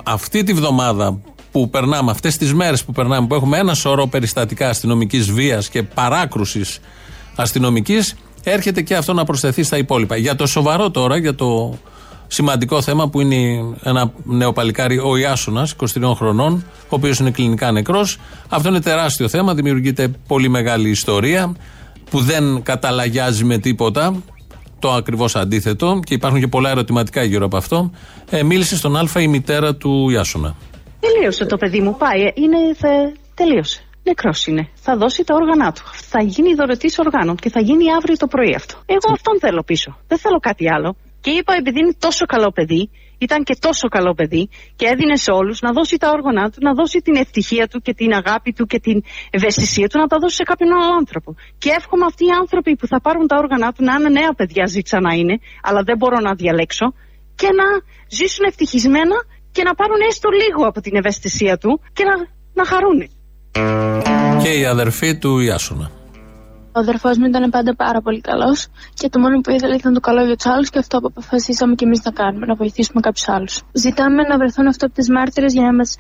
[0.05, 1.21] αυτή τη βδομάδα
[1.53, 5.83] που περνάμε, αυτές τις μέρες που περνάμε, που έχουμε ένα σωρό περιστατικά αστυνομικής βίας και
[5.83, 6.81] παράκρουσης
[7.37, 10.17] αστυνομικής, έρχεται και αυτό να προσθεθεί στα υπόλοιπα.
[10.17, 11.79] Για το σοβαρό τώρα, για το
[12.27, 17.73] σημαντικό θέμα που είναι ένα νέο παλικάρι, ο Ιάσονας, 23 χρονών, ο οποίος είναι κλινικά
[17.73, 18.19] νεκρός.
[18.49, 21.57] Αυτό είναι τεράστιο θέμα, δημιουργείται πολύ μεγάλη ιστορία
[22.11, 24.23] που δεν καταλαγιάζει με τίποτα
[24.81, 27.91] το ακριβώς αντίθετο και υπάρχουν και πολλά ερωτηματικά γύρω από αυτό.
[28.31, 30.57] Ε, μίλησε στον Α η μητέρα του Ιάσονα.
[31.01, 32.21] Τελείωσε το παιδί μου, πάει.
[32.35, 33.13] Είναι, θα...
[33.35, 33.85] τελείωσε.
[34.05, 34.69] Νεκρός είναι.
[34.75, 35.83] Θα δώσει τα όργανα του.
[36.11, 38.75] Θα γίνει δωρετής οργάνων και θα γίνει αύριο το πρωί αυτό.
[38.87, 39.97] Εγώ αυτόν θέλω πίσω.
[40.09, 40.97] Δεν θέλω κάτι άλλο.
[41.21, 42.91] Και είπα, επειδή είναι τόσο καλό παιδί,
[43.21, 46.73] ήταν και τόσο καλό παιδί και έδινε σε όλους να δώσει τα όργανα του, να
[46.75, 50.37] δώσει την ευτυχία του και την αγάπη του και την ευαισθησία του να τα δώσει
[50.37, 51.35] σε κάποιον άλλο άνθρωπο.
[51.59, 54.67] Και εύχομαι αυτοί οι άνθρωποι που θα πάρουν τα όργανα του να είναι νέα παιδιά,
[54.67, 56.87] ζήτησα να είναι, αλλά δεν μπορώ να διαλέξω,
[57.35, 57.67] και να
[58.09, 59.17] ζήσουν ευτυχισμένα
[59.53, 62.15] και να πάρουν έστω λίγο από την ευαισθησία του και να,
[62.55, 63.01] να χαρούν.
[64.43, 65.91] Και η αδερφή του Ιάσονα.
[66.73, 70.01] Ο αδερφός μου ήταν πάντα πάρα πολύ καλός και το μόνο που ήθελε ήταν το
[70.01, 73.29] καλό για τους άλλους και αυτό που αποφασίσαμε και εμείς να κάνουμε, να βοηθήσουμε κάποιους
[73.29, 73.63] άλλους.
[73.73, 75.97] Ζητάμε να βρεθούν αυτό από τις μάρτυρες για, να μας,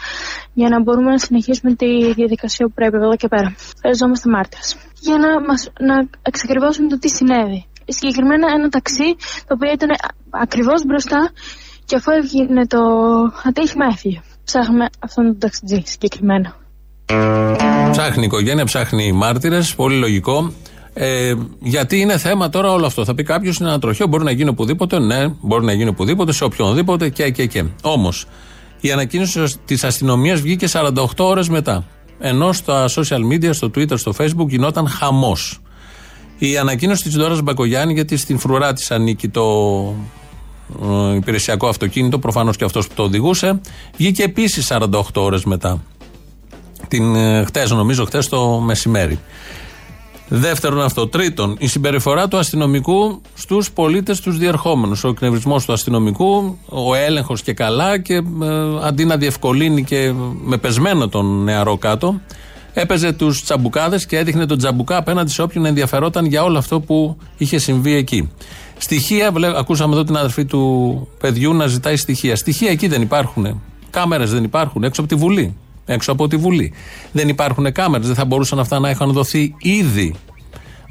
[0.53, 3.55] για να μπορούμε να συνεχίσουμε τη διαδικασία που πρέπει από εδώ και πέρα.
[3.81, 4.77] Χρειαζόμαστε μάρτυρες.
[5.01, 7.67] Για να, μας, να εξακριβώσουμε το τι συνέβη.
[7.85, 9.91] Συγκεκριμένα ένα ταξί το οποίο ήταν
[10.31, 11.31] ακριβώς μπροστά
[11.85, 12.81] και αφού έβγαινε το
[13.45, 14.21] ατύχημα έφυγε.
[14.45, 16.60] Ψάχνουμε αυτόν τον ταξιτζή συγκεκριμένα.
[17.90, 19.75] Ψάχνει η οικογένεια, ψάχνει μάρτυρες.
[19.75, 20.53] Πολύ λογικό.
[20.92, 23.05] Ε, γιατί είναι θέμα τώρα όλο αυτό.
[23.05, 24.99] Θα πει κάποιος είναι ένα τροχαίο, μπορεί να γίνει οπουδήποτε.
[24.99, 27.64] Ναι, μπορεί να γίνει οπουδήποτε, σε οποιονδήποτε και και και.
[27.83, 28.27] Όμως,
[28.81, 31.85] η ανακοίνωση της αστυνομίας βγήκε 48 ώρες μετά.
[32.18, 35.61] Ενώ στα social media, στο Twitter, στο Facebook γινόταν χαμός.
[36.38, 39.44] Η ανακοίνωση της Δώρα Μπακογιάννη, γιατί στην φρουρά της ανήκει το
[40.83, 43.61] ε, υπηρεσιακό αυτοκίνητο, προφανώς και αυτός που το οδηγούσε,
[43.96, 45.83] βγήκε επίσης 48 ώρες μετά.
[46.90, 49.18] Την ε, χτες, νομίζω, χτες το μεσημέρι.
[50.29, 51.09] Δεύτερον αυτό.
[51.09, 55.05] Τρίτον, η συμπεριφορά του αστυνομικού στους πολίτες, τους διερχόμενους.
[55.05, 58.22] Ο εκνευρισμός του αστυνομικού, ο έλεγχος και καλά και ε,
[58.83, 60.12] αντί να διευκολύνει και
[60.44, 62.20] με πεσμένο τον νεαρό κάτω,
[62.72, 67.16] έπαιζε τους τσαμπουκάδες και έδειχνε τον τσαμπουκά απέναντι σε όποιον ενδιαφερόταν για όλο αυτό που
[67.37, 68.31] είχε συμβεί εκεί.
[68.79, 72.37] Στοιχεία, βλέ, ακούσαμε εδώ την αδερφή του παιδιού να ζητάει στοιχεία.
[72.37, 73.61] Στοιχεία εκεί δεν υπάρχουν.
[73.90, 75.57] Κάμερες δεν υπάρχουν έξω από τη Βουλή.
[75.92, 76.72] Έξω από τη Βουλή.
[77.12, 78.07] Δεν υπάρχουν κάμερες.
[78.07, 80.14] Δεν θα μπορούσαν αυτά να είχαν δοθεί ήδη.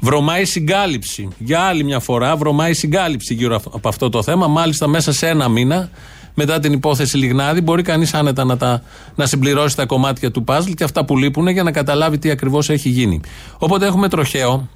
[0.00, 1.28] Βρωμάει συγκάλυψη.
[1.38, 4.46] Για άλλη μια φορά, βρωμάει συγκάλυψη γύρω από αυτό το θέμα.
[4.46, 5.90] Μάλιστα, μέσα σε ένα μήνα,
[6.34, 8.82] μετά την υπόθεση Λιγνάδη, μπορεί κανείς άνετα να, τα,
[9.14, 12.70] να συμπληρώσει τα κομμάτια του παζλ και αυτά που λείπουν για να καταλάβει τι ακριβώς
[12.70, 13.20] έχει γίνει.
[13.58, 14.68] Οπότε έχουμε τροχαίο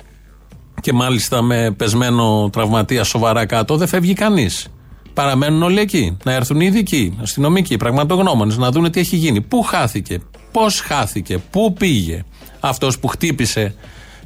[0.81, 4.69] και μάλιστα με πεσμένο τραυματία σοβαρά κάτω, δεν φεύγει κανείς.
[5.15, 6.17] Παραμένουν όλοι εκεί.
[6.25, 9.41] Να έρθουν οι ειδικοί, αστυνομικοί, πραγματογνώμονες, να δουν τι έχει γίνει.
[9.41, 10.21] Πού χάθηκε,
[10.53, 12.25] πώς χάθηκε, πού πήγε
[12.61, 13.75] αυτός που χτύπησε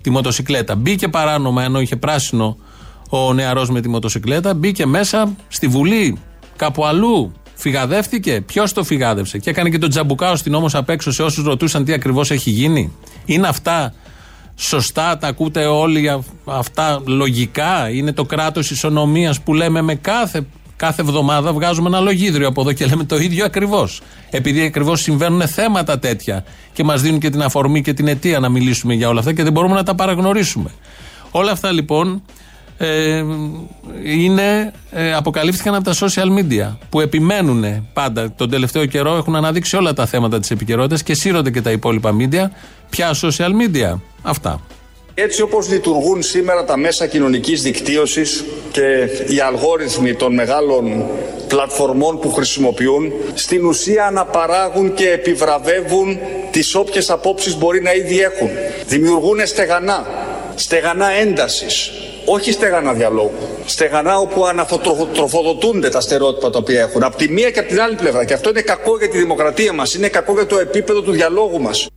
[0.00, 0.74] τη μοτοσυκλέτα.
[0.74, 2.56] Μπήκε παράνομα ενώ είχε πράσινο
[3.10, 6.18] ο νεαρός με τη μοτοσυκλέτα, μπήκε μέσα στη Βουλή,
[6.56, 7.32] κάπου αλλού.
[7.54, 8.40] Φυγαδεύτηκε.
[8.40, 11.84] Ποιος το φυγάδευσε; Και έκανε και τον τζαμπουκάο στην όμως απ' έξω σε όσους ρωτούσαν
[11.84, 12.92] τι ακριβώς έχει γίνει.
[13.24, 13.94] Είναι αυτά
[14.56, 20.46] σωστά, τα ακούτε όλοι αυτά λογικά; Είναι το κράτος ισονομίας που λέμε με κάθε
[20.78, 24.00] Κάθε εβδομάδα βγάζουμε ένα λογίδριο από εδώ και λέμε το ίδιο ακριβώς.
[24.30, 28.48] Επειδή ακριβώς συμβαίνουν θέματα τέτοια και μας δίνουν και την αφορμή και την αιτία να
[28.48, 30.70] μιλήσουμε για όλα αυτά και δεν μπορούμε να τα παραγνωρίσουμε.
[31.30, 32.22] Όλα αυτά λοιπόν
[32.76, 33.24] ε,
[34.04, 39.76] είναι, ε, αποκαλύφθηκαν από τα social media που επιμένουν πάντα τον τελευταίο καιρό έχουν αναδείξει
[39.76, 42.44] όλα τα θέματα της επικαιρότητας και σύρονται και τα υπόλοιπα media.
[42.90, 44.60] Ποια social media, αυτά.
[45.20, 51.06] Έτσι όπως λειτουργούν σήμερα τα μέσα κοινωνικής δικτύωσης και οι αλγόριθμοι των μεγάλων
[51.48, 56.18] πλατφορμών που χρησιμοποιούν, στην ουσία αναπαράγουν και επιβραβεύουν
[56.50, 58.48] τις όποιες απόψεις μπορεί να ήδη έχουν.
[58.86, 60.06] Δημιουργούν στεγανά,
[60.54, 61.90] στεγανά έντασης,
[62.24, 63.32] όχι στεγανά διαλόγου.
[63.66, 67.02] Στεγανά όπου αναθοτροφοδοτούνται τα στερεότυπα τα οποία έχουν.
[67.02, 68.24] Από τη μία και από την άλλη πλευρά.
[68.24, 71.60] Και αυτό είναι κακό για τη δημοκρατία μας, είναι κακό για το επίπεδο του διαλόγου
[71.60, 71.88] μας.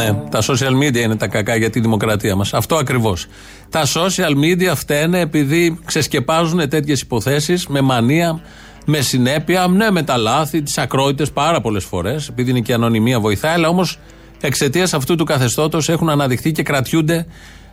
[0.00, 2.54] Ναι, τα social media είναι τα κακά για τη δημοκρατία μας.
[2.54, 3.26] Αυτό ακριβώς.
[3.70, 8.40] Τα social media φταίνε επειδή ξεσκεπάζουν τέτοιες υποθέσεις με μανία,
[8.84, 12.74] με συνέπεια, ναι, με τα λάθη, τις ακρότητες πάρα πολλές φορές, επειδή είναι και η
[12.74, 13.98] ανωνυμία βοηθάει, αλλά όμως
[14.40, 17.26] εξαιτίας αυτού του καθεστώτος έχουν αναδειχθεί και κρατιούνται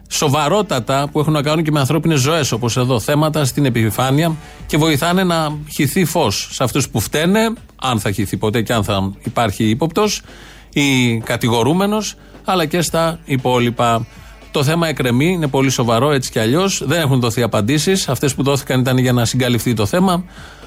[0.09, 4.35] σοβαρότατα που έχουν να κάνουν και με ανθρώπινες ζωές, όπως εδώ, θέματα στην επιφάνεια
[4.65, 8.83] και βοηθάνε να χυθεί φως σε αυτούς που φταίνε, αν θα χυθεί ποτέ και αν
[8.83, 10.21] θα υπάρχει ύποπτος,
[10.81, 14.05] ή κατηγορούμενος, αλλά και στα υπόλοιπα.
[14.51, 16.83] Το θέμα εκρεμεί, είναι πολύ σοβαρό έτσι κι αλλιώς.
[16.85, 18.09] Δεν έχουν δοθεί απαντήσεις.
[18.09, 20.23] Αυτές που δόθηκαν ήταν για να συγκαλυφθεί το θέμα.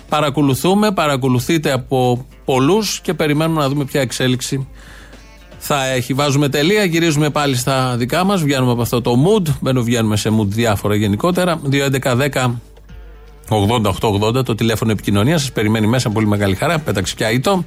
[0.08, 4.68] Παρακολουθούμε, παρακολουθείτε από πολλούς και περιμένουμε να δούμε ποια εξέλιξη
[5.58, 6.12] θα έχει.
[6.14, 9.48] Βάζουμε τελεία, γυρίζουμε πάλι στα δικά μας, βγαίνουμε από αυτό το mood.
[9.60, 11.60] Μπαίνουμε, βγαίνουμε σε mood διάφορα γενικότερα.
[11.70, 12.50] 2.11.10
[13.48, 15.40] 88-80 το τηλέφωνο επικοινωνίας.
[15.40, 16.78] Σας περιμένει μέσα πολύ μεγάλη χαρά.
[16.78, 17.64] Πέταξε πια ήτο.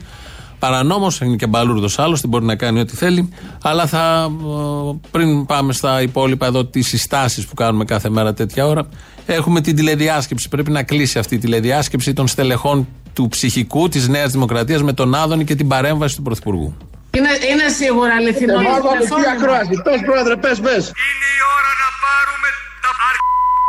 [0.64, 3.30] Παρανόμως, είναι και μπαλούρδος άλλο, δεν μπορεί να κάνει ό,τι θέλει.
[3.64, 8.68] Αλλά θα, ε, πριν πάμε στα υπόλοιπα εδώ, τις συστάσεις που κάνουμε κάθε μέρα τέτοια
[8.68, 8.88] ώρα,
[9.26, 10.50] έχουμε την τηλεδιάσκεψη.
[10.50, 15.16] Πρέπει να κλείσει αυτή η τηλεδιάσκεψη των στελεχών του ψυχικού της Νέας Δημοκρατίας με τον
[15.16, 16.78] Άδωνη και την παρέμβαση του Πρωθυπουργού.
[17.18, 18.54] Είναι, είναι σίγουρα αληθινό.
[18.54, 19.76] Ε, μάλλον αληθινή ακρόαση.
[19.84, 20.84] Πες πρόεδρε, πες, πες.
[21.08, 22.50] Είναι η ώρα να πάρουμε
[22.84, 23.20] τα αρχ***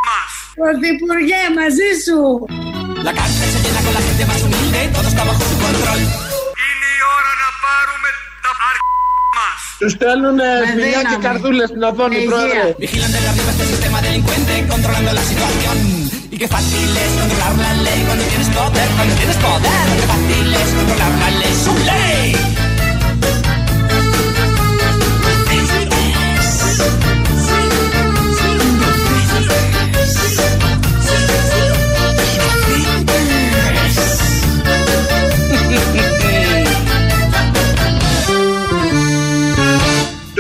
[0.07, 0.31] μας.
[0.61, 2.19] Πρωθυπουργέ, μαζί σου.
[3.09, 6.01] La cárcel se llena con la gente más humilde, todo está bajo su control.
[8.65, 12.77] Ar Están unas que cardúles plazón y probar.
[12.79, 16.11] Vigilante de arriba este sistema delincuente, controlando la situación.
[16.31, 19.87] Y qué fácil es controlar la ley cuando tienes poder, cuando tienes poder.
[19.97, 22.44] Qué fácil es controlar la ley, su ley.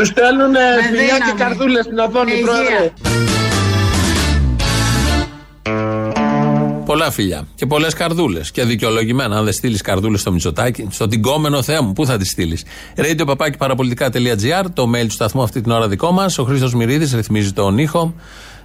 [0.04, 0.54] Τους στέλνουν
[0.90, 2.92] φιλιά και καρδούλες στην οθόνη, πρόεδρε.
[6.84, 8.50] Πολλά φιλιά και πολλές καρδούλες.
[8.50, 9.36] Και δικαιολογημένα.
[9.36, 12.64] Αν δεν στείλεις καρδούλες στο Μητσοτάκι, στο τυγκόμενο Θεέ μου, πού θα τις στείλεις;
[12.96, 16.38] Radio παπάκι παραπολιτικά.gr, το mail του σταθμού αυτή την ώρα δικό μας.
[16.38, 18.14] Ο Χρήστος Μυρίδης ρυθμίζει τον ήχο.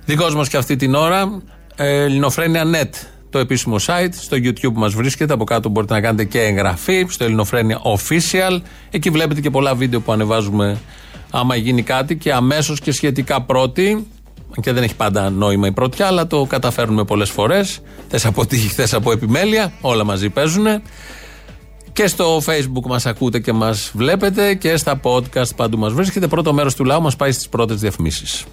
[0.06, 1.42] Δικός μας και αυτή την ώρα,
[1.76, 4.14] ε, Ελληνοφρένια Net, το επίσημο site.
[4.20, 5.34] Στο YouTube που μας βρίσκεται.
[5.34, 7.06] Από κάτω μπορείτε να κάνετε και εγγραφή.
[7.10, 8.62] Στο Ελληνοφρένια Official.
[8.90, 10.78] Εκεί βλέπετε και πολλά βίντεο που ανεβάζουμε
[11.32, 14.08] άμα γίνει κάτι και αμέσως και σχετικά πρώτη.
[14.62, 17.82] Και δεν έχει πάντα νόημα η πρωτιά, αλλά το καταφέρνουμε πολλές φορές.
[18.08, 19.74] Θες από τύχη, θες από επιμέλεια.
[19.82, 20.66] Όλα μαζί παίζουν.
[21.94, 26.28] Και στο facebook μας ακούτε και μας βλέπετε και στα podcast παντού μας βρίσκεται.
[26.28, 28.46] Πρώτο μέρος του λαού μας πάει στις πρώτες διαφημίσεις.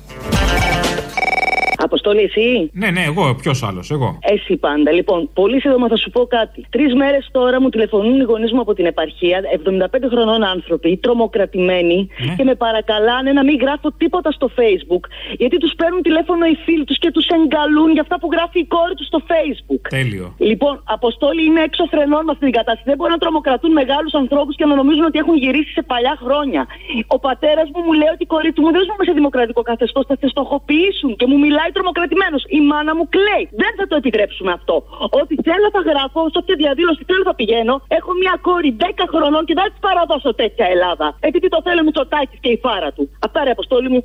[1.91, 4.19] Αποστόλη, εσύ; Ναι, ναι, εγώ, ποιος άλλος, εγώ.
[4.35, 4.91] Εσύ πάντα.
[4.99, 6.59] Λοιπόν, πολύ σύντομα θα σου πω κάτι.
[6.71, 9.41] Τρεις μέρες τώρα μου τηλεφωνούν οι γονείς μου από την επαρχία,
[9.97, 12.35] 75 χρονών άνθρωποι, τρομοκρατημένοι Ναι.
[12.37, 15.05] και με παρακαλάνε να μην γράφω τίποτα στο Facebook.
[15.41, 18.67] Γιατί τους παίρνουν τηλέφωνο οι φίλοι τους και τους εγκαλούν για αυτά που γράφει η
[18.75, 19.83] κόρη τους στο Facebook.
[19.89, 20.27] Τέλειο.
[20.51, 22.87] Λοιπόν, Αποστόλη είναι έξω φρενών με αυτή την κατάσταση.
[22.91, 26.63] Δεν μπορεί να τρομοκρατούν μεγάλους ανθρώπους και να νομίζουν ότι έχουν γυρίσει σε παλιά χρόνια.
[27.07, 30.17] Ο πατέρας μου μου λέει ότι η κορίτσια μου δεν ζούμε σε δημοκρατικό καθεστώς, θα
[30.21, 32.43] σε στοχοποιήσουν και μου μιλάει τρομοκρατημένος.
[32.59, 33.45] Η μάνα μου κλαίει.
[33.63, 34.75] Δεν θα το επιτρέψουμε αυτό.
[35.21, 37.75] Ό,τι θέλω θα γράφω, σε όποια διαδήλωση θέλω θα πηγαίνω.
[37.99, 41.07] Έχω μια κόρη 10 χρονών και δεν θα της παραδώσω τέτοια Ελλάδα.
[41.29, 43.05] Επειδή το θέλω Μητσοτάκης και η φάρα του.
[43.27, 44.01] Αυτά ρε Αποστόλη μου.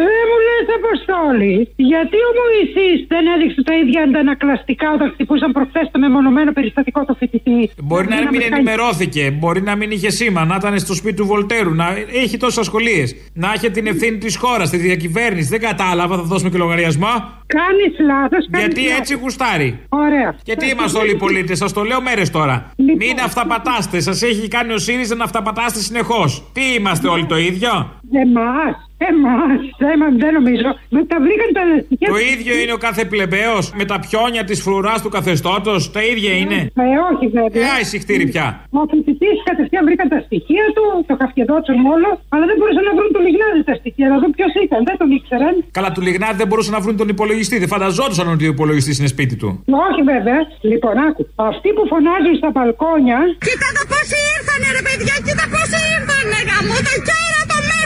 [0.00, 5.88] Δεν μου λες Αποστόλη, γιατί ο Μωυσής δεν έδειξε τα ίδια αντανακλαστικά όταν χτυπούσαν προχθές
[5.92, 10.10] το μεμονωμένο περιστατικό το φοιτητή; Μπορεί να Δίναμε μην τα- ενημερώθηκε, μπορεί να μην είχε
[10.10, 11.86] σήμα, να ήταν στο σπίτι του Βολτέρου, να
[12.22, 13.14] έχει τόσες ασχολίες.
[13.34, 15.48] Να έχει την ευθύνη της χώρας, της διακυβέρνησης.
[15.50, 17.12] Δεν κατάλαβα, θα δώσουμε και λογαριασμό.
[17.46, 18.98] Κάνεις λάθος, κάνεις Γιατί λάθος.
[18.98, 19.78] έτσι γουστάρει.
[19.88, 20.34] Ωραία.
[20.44, 22.70] Γιατί είμαστε όλοι οι πολίτες, σας το λέω μέρες τώρα.
[22.76, 22.96] Λοιπόν.
[23.06, 26.50] Μην αυταπατάστε, σας έχει κάνει ο ΣΥΡΙΖΑ να αυταπατάστε συνεχώς.
[26.52, 30.68] Τι είμαστε όλοι το ίδιο; Εμάς, εμάς, δεν, δεν νομίζω.
[30.94, 32.08] Με τα βρήκαν τα στοιχεία.
[32.14, 35.80] Το ίδιο είναι ο κάθε πλεμπαίος με τα πιόνια της φρουράς του καθεστώτος.
[35.96, 36.58] Τα ίδια είναι.
[36.84, 37.62] Ε, όχι βέβαια.
[37.62, 38.46] Ε, άι συχτήρι πια.
[38.80, 43.10] Ο φοιτητής κατευθείαν βρήκαν τα στοιχεία του, το καφκεδότσον όλο, αλλά δεν μπορούσαν να βρουν
[43.16, 44.06] το λιγνάδι τα στοιχεία.
[44.12, 45.54] Να δουν ποιος ήταν, δεν τον ήξεραν.
[45.76, 47.54] Καλά, του Λιγνάδη δεν μπορούσαν να βρουν τον υπολογιστή.
[47.62, 49.48] Δεν φανταζόντουσαν ότι ο υπολογιστής είναι σπίτι του.
[49.88, 50.38] Όχι βέβαια.
[50.72, 51.22] Λοιπόν, άκου.
[51.50, 53.18] Αυτοί που φωνάζουν στα μπαλκόνια.
[53.46, 56.94] Κοίτα εδώ πόσοι ήρθανε ρε παιδιά, κοίτα πόσοι ήρθανε γαμώ το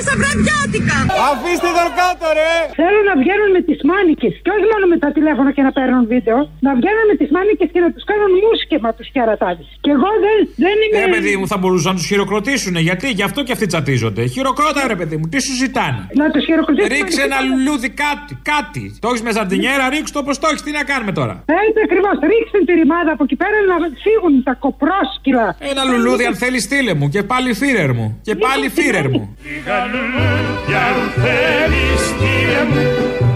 [0.03, 0.99] κέρατο μέσα βραδιώτικα.
[1.31, 2.55] Αφήστε τον κάτω, ρε!
[2.81, 6.03] Θέλω να βγαίνουν με τις μάνικες και όχι μόνο με τα τηλέφωνα και να παίρνουν
[6.13, 6.39] βίντεο.
[6.67, 9.69] Να βγαίνουν με τις μάνικες και να τους κάνουν μουσκεμα τους κερατάδες.
[9.85, 10.97] Και εγώ δεν, δεν είμαι.
[11.05, 12.75] Ε, παιδί μου, θα μπορούσαν να τους χειροκροτήσουν.
[12.89, 14.23] Γιατί, γι' αυτό και αυτοί τσατίζονται.
[14.35, 16.91] Χειροκρότα, ρε παιδί μου, τι σου ζητάνε; Να τους χειροκροτήσουν.
[16.95, 18.85] Ρίξε ένα λουλούδι κάτι, κάτι.
[19.03, 20.63] Το έχεις με ζαρτινιέρα, ρίξ το όπως το έχεις.
[20.67, 21.35] Τι να κάνουμε τώρα;
[21.69, 22.15] Έτσι ακριβώς.
[22.31, 25.47] Ρίξτε τη ρημάδα από εκεί πέρα να φύγουν τα κοπρόσκυλα.
[25.71, 27.07] Ένα λουλούδι, αν θέλεις, στείλε μου.
[27.15, 28.07] Και πάλι φίρερ μου.
[28.27, 29.23] Και πάλι φίρερ μου.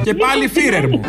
[0.06, 1.00] Και πάλι φίρερ μου.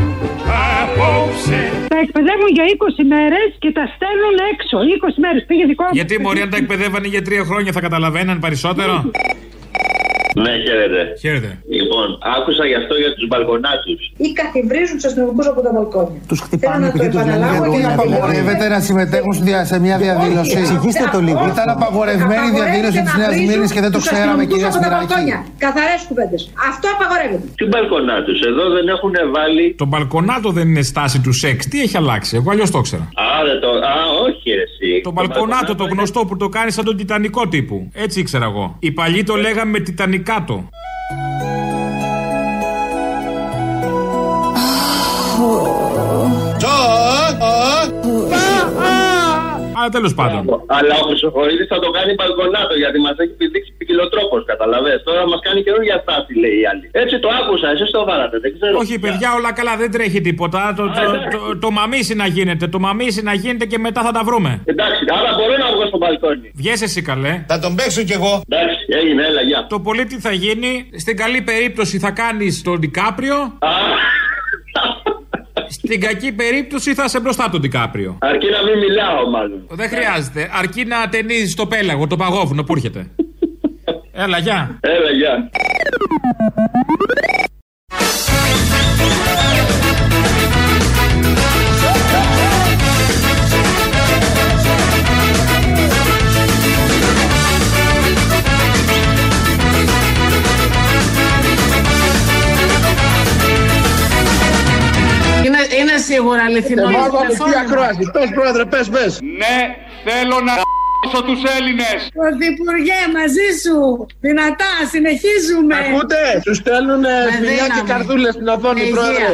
[1.87, 4.77] Τα εκπαιδεύουν για 20 μέρες και τα στέλνουν έξω.
[5.07, 5.89] 20 μέρες πήγε δικό μου.
[5.93, 9.11] Γιατί μωρή αν τα εκπαιδεύανε για τρία χρόνια θα καταλαβαίναν περισσότερο;
[10.43, 10.99] Ναι, χαίρετε.
[11.23, 11.49] Χαίρετε.
[11.79, 13.99] Λοιπόν, άκουσα γι' αυτό για τους μπαλκονάτους.
[14.27, 16.19] ή καθιβρίζουν τους αστυνομικούς από τα μπαλκόνια.
[16.29, 19.33] Τους χτυπάνε Θέλω να επειδή το τους λένε επαναλάβω για και να Απαγορεύεται να συμμετέχουν
[19.37, 20.51] στη δια- σε μια διαδήλωση.
[20.55, 21.41] Όχι, Εξηγήστε το λίγο.
[21.43, 21.49] όχι.
[21.55, 24.25] Ήταν απαγορευμένη η διαδήλωση της Απαγορεύεται Νέας να βρίζουν Μήνης και δεν το τους ξέραμε,
[24.31, 25.05] αστυνομικούς κυρία από τα Σπυράκη.
[25.05, 25.37] μπαλκόνια.
[25.65, 26.41] Καθαρές κουβέντες.
[26.71, 27.45] Αυτό απαγορεύεται.
[27.59, 29.65] Τι μπαλκονάτους, εδώ δεν έχουν βάλει.
[29.81, 31.57] Το μπαλκονάτο δεν είναι στάση του σεξ.
[31.71, 33.05] Τι έχει αλλάξει, εγώ αλλιώς το ήξερα.
[33.25, 33.69] Α, δεν το...
[33.93, 33.97] Α,
[34.27, 35.01] όχι, ρε, εσύ.
[35.03, 37.89] Το μπαλκονάτο, το γνωστό που το κάνει σαν τον Τιτανικό τύπου.
[37.93, 38.75] Έτσι ήξερα εγώ.
[38.79, 40.69] Οι παλιοί το λέγαμε Τιτανικάτο.
[49.87, 50.41] Αλλά τέλος πάντων.
[50.77, 54.93] Αλλά ο Χρυσοχοίδης θα το κάνει μπαλκονάτο γιατί μας έχει επιδείξει ποικιλοτρόπο, καταλαβέ.
[55.07, 56.85] Τώρα μας κάνει καινούργια στάση, λέει η άλλη.
[57.03, 58.75] Έτσι το άκουσα, εσείς το βάλατε, δεν ξέρω.
[58.83, 60.61] Όχι, παιδιά, όλα καλά, δεν τρέχει τίποτα.
[60.79, 64.21] Το, το, το, το μαμίσι να γίνεται, το μαμίσι να γίνεται και μετά θα τα
[64.27, 64.51] βρούμε.
[64.73, 66.47] Εντάξει, άρα μπορώ να βγω στο μπαλκόνι.
[66.61, 67.33] Βγες εσύ καλέ.
[67.51, 68.33] Θα τον παίξω κι εγώ.
[68.49, 69.59] Εντάξει, έγινε, έλα, γεια.
[69.73, 70.71] Το πολύ τι θα γίνει,
[71.03, 73.37] στην καλή περίπτωση θα κάνεις τον Ντικάπριο.
[75.69, 78.17] Στην κακή περίπτωση θα είσαι μπροστά τον Ντικάπριο.
[78.21, 79.67] Αρκεί να μην μιλάω, μάλλον.
[79.69, 80.49] Δεν χρειάζεται.
[80.53, 83.07] Αρκεί να ταινίζεις το πέλαγο, το παγόβουνο που έρχεται.
[84.11, 84.79] Έλα, γεια.
[84.81, 85.49] Έλα, γεια.
[106.33, 106.83] Είναι σίγουρα αληθινό.
[106.97, 108.03] Μάλλον αληθή ακρόαση.
[108.15, 109.11] Πες πρόεδρε, πες, πες.
[109.41, 109.57] Ναι,
[110.07, 110.53] θέλω να
[111.11, 111.97] σώσω τους Έλληνες.
[112.19, 113.75] Πρωθυπουργέ, μαζί σου.
[114.25, 115.75] Δυνατά, συνεχίζουμε.
[115.83, 117.89] Ακούτε, σου στέλνουν Με φιλιά και δύναμη.
[117.91, 119.31] καρδούλες στην οθόνη, Με πρόεδρε.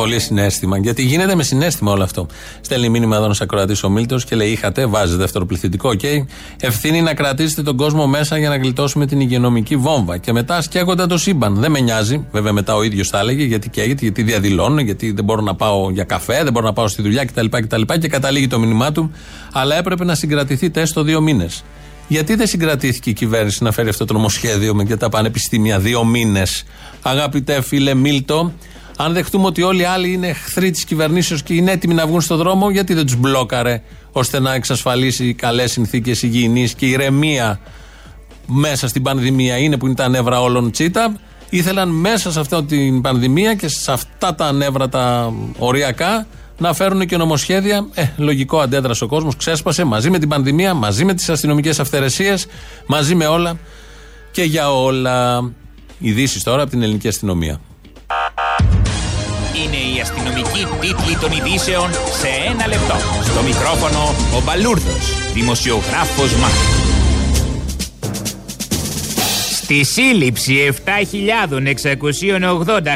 [0.00, 0.78] Πολύ συναίσθημα.
[0.78, 2.26] Γιατί γίνεται με συναίσθημα όλο αυτό.
[2.60, 6.00] Στέλνει μήνυμα εδώ ένας ακροατής ο Μίλτος και λέει: Είχατε, βάζει δεύτερο πληθυντικό, οκ.
[6.60, 10.18] Ευθύνη να κρατήσετε τον κόσμο μέσα για να γλιτώσουμε την υγειονομική βόμβα.
[10.18, 11.54] Και μετά ας καίγονταν το σύμπαν.
[11.54, 12.26] Δεν με νοιάζει.
[12.32, 15.90] Βέβαια μετά ο ίδιος τα έλεγε γιατί καίγεται, γιατί διαδηλώνω, γιατί δεν μπορώ να πάω
[15.90, 17.46] για καφέ, δεν μπορώ να πάω στη δουλειά κτλ.
[17.46, 19.10] κτλ και καταλήγει το μήνυμά του.
[19.52, 21.64] Αλλά έπρεπε να συγκρατηθείτε έστω δύο μήνες.
[22.08, 26.04] Γιατί δεν συγκρατήθηκε η κυβέρνηση να φέρει αυτό το νομοσχέδιο με και τα πανεπιστήμια δύο
[26.04, 26.64] μήνες;
[27.02, 28.52] Αγαπητέ φίλε Μίλτο,
[29.02, 32.20] αν δεχτούμε ότι όλοι οι άλλοι είναι εχθροί της κυβερνήσεως και είναι έτοιμοι να βγουν
[32.20, 33.82] στον δρόμο, γιατί δεν τους μπλόκαρε
[34.12, 37.60] ώστε να εξασφαλίσει καλές συνθήκες υγιεινής και ηρεμία
[38.46, 39.56] μέσα στην πανδημία.
[39.56, 41.16] Είναι που είναι τα νεύρα όλων τσίτα.
[41.50, 46.26] Ήθελαν μέσα σε αυτή την πανδημία και σε αυτά τα νεύρα τα οριακά
[46.58, 47.86] να φέρουν και νομοσχέδια.
[47.94, 52.46] Ε, λογικό αντέδρασε ο κόσμος, ξέσπασε μαζί με την πανδημία, μαζί με τις αστυνομικές αυθαιρεσίες,
[52.86, 53.58] μαζί με όλα
[54.30, 55.50] και για όλα.
[55.98, 57.60] Ειδήσεις τώρα από την ελληνική αστυνομία.
[60.00, 62.94] Είναι η αστυνομική τίτλη των ειδήσεων σε ένα λεπτό.
[63.22, 66.79] Στο μικρόφωνο ο Μπαλούρδος, δημοσιογράφος Μάρκος.
[69.70, 70.54] Στη σύλληψη
[70.84, 70.94] 7.680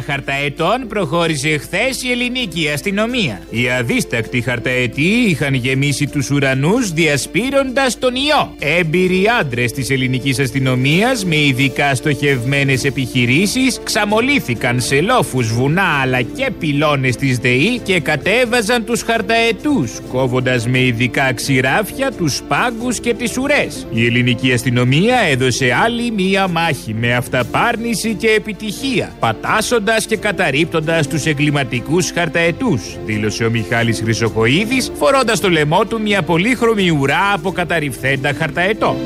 [0.06, 3.40] χαρταετών προχώρησε χθες η ελληνική αστυνομία.
[3.50, 8.54] Οι αδίστακτοι χαρταετοί είχαν γεμίσει τους ουρανούς διασπείροντας τον ιό.
[8.58, 16.50] Έμπειροι άντρες της ελληνικής αστυνομίας με ειδικά στοχευμένες επιχειρήσεις ξαμολύθηκαν σε λόφους, βουνά αλλά και
[16.58, 23.36] πυλώνες της ΔΕΗ και κατέβαζαν τους χαρταετούς, κόβοντας με ειδικά ξηράφια τους πάγκους και τις
[23.36, 23.86] ουρές.
[23.92, 31.26] Η ελληνική αστυνομία έδωσε άλλη μία μάχη με αυταπάρνηση και επιτυχία, πατάσσοντας και καταρρύπτοντας τους
[31.26, 38.32] εγκληματικούς χαρταετούς, δήλωσε ο Μιχάλης Χρυσοχοίδης, φορώντας στο λαιμό του μια πολύχρωμη ουρά από καταρριφθέντα
[38.32, 38.96] χαρταετό.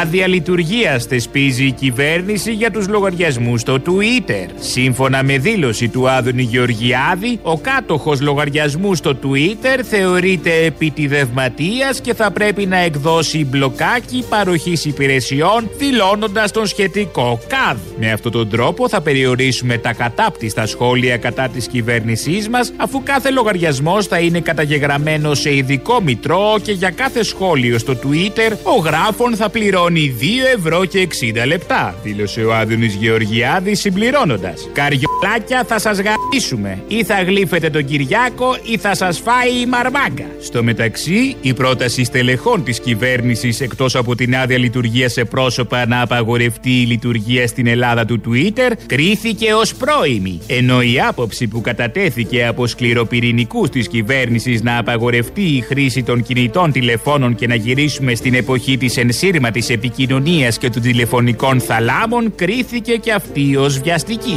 [0.00, 4.46] Άδεια λειτουργίας θεσπίζει η κυβέρνηση για τους λογαριασμούς στο Twitter.
[4.58, 12.30] Σύμφωνα με δήλωση του Άδωνη Γεωργιάδη, ο κάτοχος λογαριασμού στο Twitter θεωρείται επιτιδευματίας και θα
[12.30, 17.78] πρέπει να εκδώσει μπλοκάκι παροχής υπηρεσιών, δηλώνοντας τον σχετικό ΚΑΔ.
[17.98, 23.30] Με αυτόν τον τρόπο θα περιορίσουμε τα κατάπτυστα σχόλια κατά της κυβέρνησής μας, αφού κάθε
[23.30, 29.36] λογαριασμός θα είναι καταγεγραμμένο σε ειδικό μητρό και για κάθε σχόλιο στο Twitter ο γράφων
[29.36, 31.08] θα πληρώνει 2 ευρώ και
[31.42, 34.68] 60 λεπτά, δήλωσε ο Άδωνης Γεωργιάδης συμπληρώνοντας.
[34.72, 36.82] Καριολάκια θα σας γαμίσουμε.
[36.88, 40.24] Ή θα γλύφετε τον Κυριάκο ή θα σας φάει η μαρμάγκα.
[40.40, 46.00] Στο μεταξύ, η πρόταση στελεχών της κυβέρνησης εκτός από την άδεια λειτουργία σε πρόσωπα να
[46.00, 50.40] απαγορευτεί η λειτουργία στην Ελλάδα του Twitter κρίθηκε ως πρόημη.
[50.46, 56.72] Ενώ η άποψη που κατατέθηκε από σκληροπυρηνικούς της κυβέρνησης να απαγορευτεί η χρήση των κινητών
[56.72, 62.96] τηλεφώνων και να γυρίσουμε στην εποχή της ενσύρματης της επικοινωνίας και των τηλεφωνικών θαλάμων κρίθηκε
[62.96, 64.36] και αυτή ως βιαστική.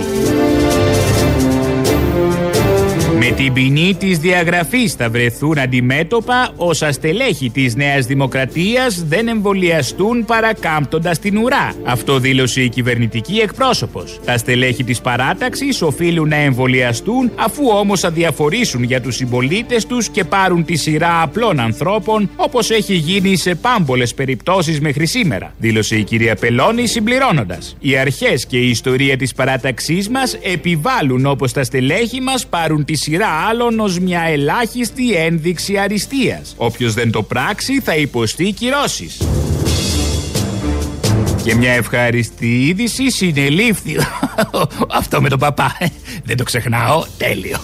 [3.38, 10.26] Με την ποινή της διαγραφής θα βρεθούν αντιμέτωπα όσα στελέχη της Νέας Δημοκρατίας δεν εμβολιαστούν
[10.26, 11.74] παρακάμπτοντα την ουρά.
[11.84, 14.20] Αυτό δήλωσε η κυβερνητική εκπρόσωπος.
[14.26, 20.24] Τα στελέχη της παράταξης οφείλουν να εμβολιαστούν αφού όμως αδιαφορήσουν για τους συμπολίτες τους και
[20.24, 25.54] πάρουν τη σειρά απλών ανθρώπων όπως έχει γίνει σε πάμπολες περιπτώσεις μέχρι σήμερα.
[25.58, 27.76] Δήλωσε η κυρία Πελώνη συμπληρώνοντας.
[27.80, 32.96] Οι αρχές και η ιστορία της παράταξής μας επιβάλλουν όπως τα στελέχη μας πάρουν τη
[32.96, 36.54] σειρά άλλων ως μια ελάχιστη ένδειξη αριστείας.
[36.58, 39.22] Όποιος δεν το πράξει θα υποστεί κυρώσεις.
[41.44, 43.96] Και μια ευχάριστη είδηση συνελήφθη.
[45.00, 45.78] Αυτό με τον παπά.
[46.24, 47.06] Δεν το ξεχνάω.
[47.18, 47.58] Τέλειο.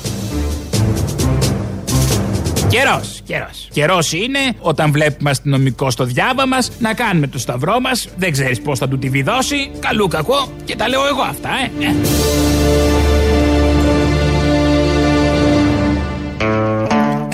[2.72, 3.68] Καιρός, καιρός.
[3.72, 8.08] Καιρός είναι όταν βλέπουμε αστυνομικό στο διάβα μας να κάνουμε το σταυρό μας.
[8.18, 9.72] Δεν ξέρεις πώς θα του τη βιδώσει.
[9.80, 10.52] Καλού κακό.
[10.66, 13.21] Και τα λέω εγώ αυτά, ε.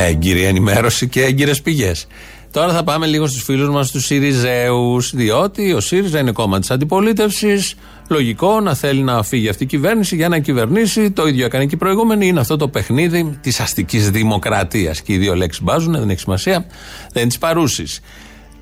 [0.08, 2.08] Έγκυρη ενημέρωση και έγκυρες πηγές.
[2.52, 6.72] Τώρα θα πάμε λίγο στους φίλους μας, τους Σιριζέους, διότι ο ΣΥΡΙΖΑ είναι κόμμα της
[6.72, 7.76] αντιπολίτευσης.
[8.10, 11.12] Λογικό να θέλει να φύγει αυτή η κυβέρνηση για να κυβερνήσει.
[11.12, 12.28] Το ίδιο έκανε και η προηγούμενη.
[12.28, 15.02] Είναι αυτό το παιχνίδι της αστικής δημοκρατίας.
[15.02, 16.66] Και οι δύο λέξεις μπάζουν, δεν έχει σημασία,
[17.14, 17.84] δεν τι παρούσει.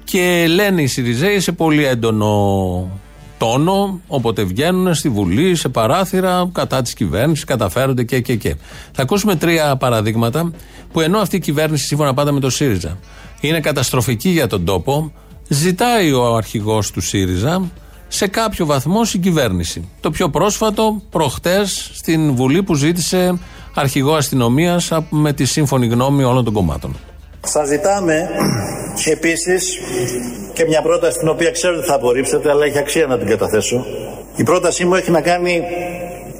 [0.03, 3.01] Και λένε οι Σιριζέοι σε πολύ έντονο
[3.37, 8.55] τόνο, όποτε βγαίνουν στη Βουλή, σε παράθυρα, κατά της κυβέρνησης, καταφέρονται και, και, και.
[8.91, 10.51] Θα ακούσουμε τρία παραδείγματα
[10.91, 12.97] που ενώ αυτή η κυβέρνηση, σύμφωνα πάντα με το ΣΥΡΙΖΑ,
[13.41, 15.11] είναι καταστροφική για τον τόπο,
[15.47, 17.71] ζητάει ο αρχηγός του ΣΥΡΙΖΑ
[18.07, 19.89] σε κάποιο βαθμό συγκυβέρνηση.
[19.99, 23.39] Το πιο πρόσφατο, προχτές, στην Βουλή που ζήτησε
[23.73, 26.95] αρχηγό αστυνομίας με τη σύμφωνη γνώμη όλων των κομμάτων.
[27.47, 28.29] Σας ζητάμε
[29.05, 29.79] επίσης
[30.53, 33.85] και μια πρόταση την οποία ξέρω ότι θα απορρίψετε, αλλά έχει αξία να την καταθέσω.
[34.35, 35.63] Η πρότασή μου έχει να κάνει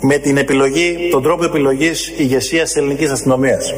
[0.01, 3.73] με την επιλογή, τον τρόπο επιλογής ηγεσίας της ελληνικής αστυνομίας.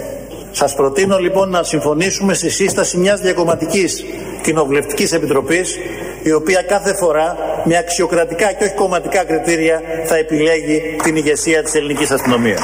[0.52, 4.06] Σας προτείνω λοιπόν να συμφωνήσουμε στη σύσταση μιας διακομματικής
[4.42, 5.78] κοινοβουλευτικής επιτροπής
[6.24, 11.74] η οποία κάθε φορά με αξιοκρατικά και όχι κομματικά κριτήρια θα επιλέγει την ηγεσία της
[11.76, 12.62] ελληνικής αστυνομίας.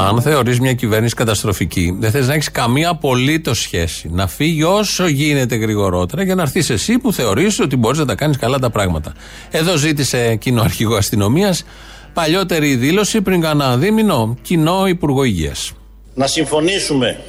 [0.00, 4.10] Αν θεωρείς μια κυβέρνηση καταστροφική, δεν θες να έχεις καμία απολύτως σχέση.
[4.12, 8.14] Να φύγει όσο γίνεται γρηγορότερα για να έρθεις εσύ που θεωρείς ότι μπορείς να τα
[8.14, 9.12] κάνεις καλά τα πράγματα.
[9.50, 11.64] Εδώ ζήτησε κοινό αρχηγό αστυνομίας
[12.12, 15.72] παλιότερη δήλωση πριν κανένα δίμηνο, κοινό Υπουργό Υγείας.
[16.14, 17.20] Να συμφωνήσουμε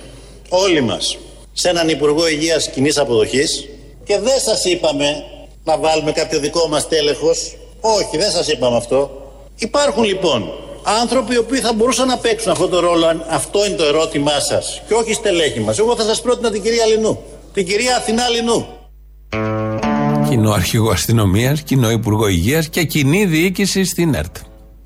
[0.50, 1.18] όλοι μας
[1.54, 3.68] σε έναν Υπουργό Υγείας κοινής αποδοχής
[4.04, 5.24] και δεν σας είπαμε
[5.64, 7.58] να βάλουμε κάποιο δικό μας τέλεχος.
[7.82, 9.12] Όχι, δεν σας είπαμε αυτό.
[9.58, 10.52] Υπάρχουν λοιπόν
[11.02, 14.40] άνθρωποι οι οποίοι θα μπορούσαν να παίξουν αυτό το ρόλο, αν αυτό είναι το ερώτημά
[14.40, 15.80] σας και όχι στελέχη μας.
[15.80, 17.24] Εγώ θα σας πρότεινα την κυρία Λινού,
[17.54, 18.68] την κυρία Αθηνά Λινού.
[20.30, 24.36] Κοινό αρχηγό αστυνομίας, κοινό Υπουργό Υγείας και κοινή διοίκηση στην ΕΡΤ.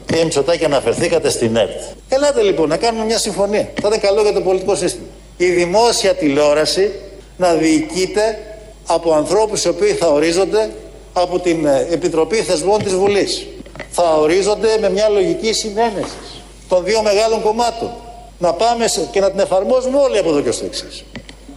[0.06, 1.82] Κύριε Μητσοτάκη, αναφερθήκατε στην ΕΡΤ.
[2.10, 3.72] Ελάτε λοιπόν να κάνουμε μια συμφωνία.
[3.82, 5.06] Θα ήταν καλό για το πολιτικό σύστημα.
[5.38, 6.92] Η δημόσια τηλεόραση
[7.38, 8.38] να διοικείται
[8.86, 10.72] από ανθρώπους οι οποίοι θα ορίζονται
[11.14, 13.48] από την ε, Επιτροπή Θεσμών της Βουλής.
[13.92, 17.92] Θα ορίζονται με μια λογική συνένεσης των δύο μεγάλων κομμάτων.
[18.40, 21.04] Να πάμε σε- και να την εφαρμόζουμε όλοι από εδώ και στο εξής.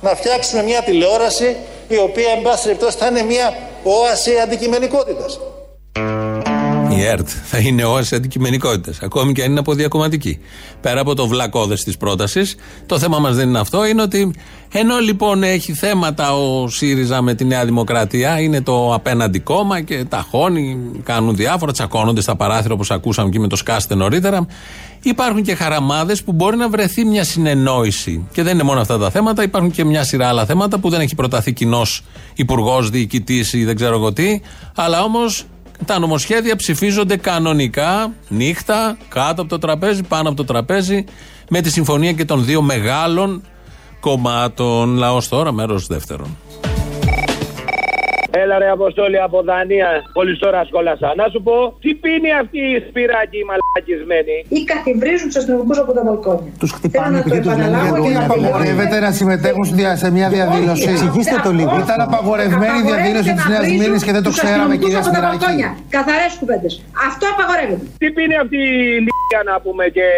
[0.00, 1.56] Να φτιάξουμε μια τηλεόραση
[1.88, 5.38] η οποία εν πάση περιπτώσει θα είναι μια όαση αντικειμενικότητας.
[6.90, 10.38] Η ΕΡΤ θα είναι όαση αντικειμενικότητας, ακόμη και αν είναι αποδιακομματική.
[10.80, 12.56] Πέρα από το βλακώδες της πρότασης,
[12.86, 13.86] το θέμα μας δεν είναι αυτό.
[13.86, 14.34] Είναι ότι
[14.72, 20.04] ενώ λοιπόν έχει θέματα ο ΣΥΡΙΖΑ με τη Νέα Δημοκρατία, είναι το απέναντι κόμμα και
[20.04, 24.46] τα χώνει, κάνουν διάφορα, τσακώνονται στα παράθυρα όπως ακούσαμε και με το Σκάστε νωρίτερα.
[25.02, 28.28] Υπάρχουν και χαραμάδες που μπορεί να βρεθεί μια συνεννόηση.
[28.32, 31.00] Και δεν είναι μόνο αυτά τα θέματα, υπάρχουν και μια σειρά άλλα θέματα που δεν
[31.00, 32.02] έχει προταθεί κοινός
[32.34, 34.40] υπουργός, διοικητής ή δεν ξέρω εγώ τι.
[34.74, 35.46] Αλλά όμως
[35.84, 41.04] τα νομοσχέδια ψηφίζονται κανονικά, νύχτα, κάτω από το τραπέζι, πάνω από το τραπέζι,
[41.48, 43.42] με τη συμφωνία και των δύο μεγάλων
[44.00, 44.96] κομμάτων.
[44.96, 46.36] Λαός τώρα, μέρος δεύτερον.
[48.42, 51.08] Έλα ρε Αποστόλη από Δανία, πολύ τώρα σκόλασα.
[51.20, 55.92] Να σου πω, τι πίνει αυτή η σπυράκη η μαλακισμένη; Ή καθιβρίζουν τους αστυνομικούς από
[55.96, 56.50] τα μπαλκόνια.
[56.60, 60.28] Τους χτυπάνε Θέλω να το επαναλάβω και να Απαγορεύεται να συμμετέχουν στη δια- σε μια
[60.36, 60.86] διαδήλωση.
[60.92, 61.74] Εξηγήστε το λίγο.
[61.86, 65.46] Ήταν απαγορευμένη η διαδήλωση της Νέας Μήνης και δεν το ξέραμε, κυρία Σπυράκη.
[65.96, 66.72] Καθαρές κουβέντες.
[67.08, 67.84] Αυτό απαγορεύεται.
[68.00, 68.58] Τι πίνει αυτή
[68.98, 69.02] η
[69.36, 70.08] λίκα να πούμε και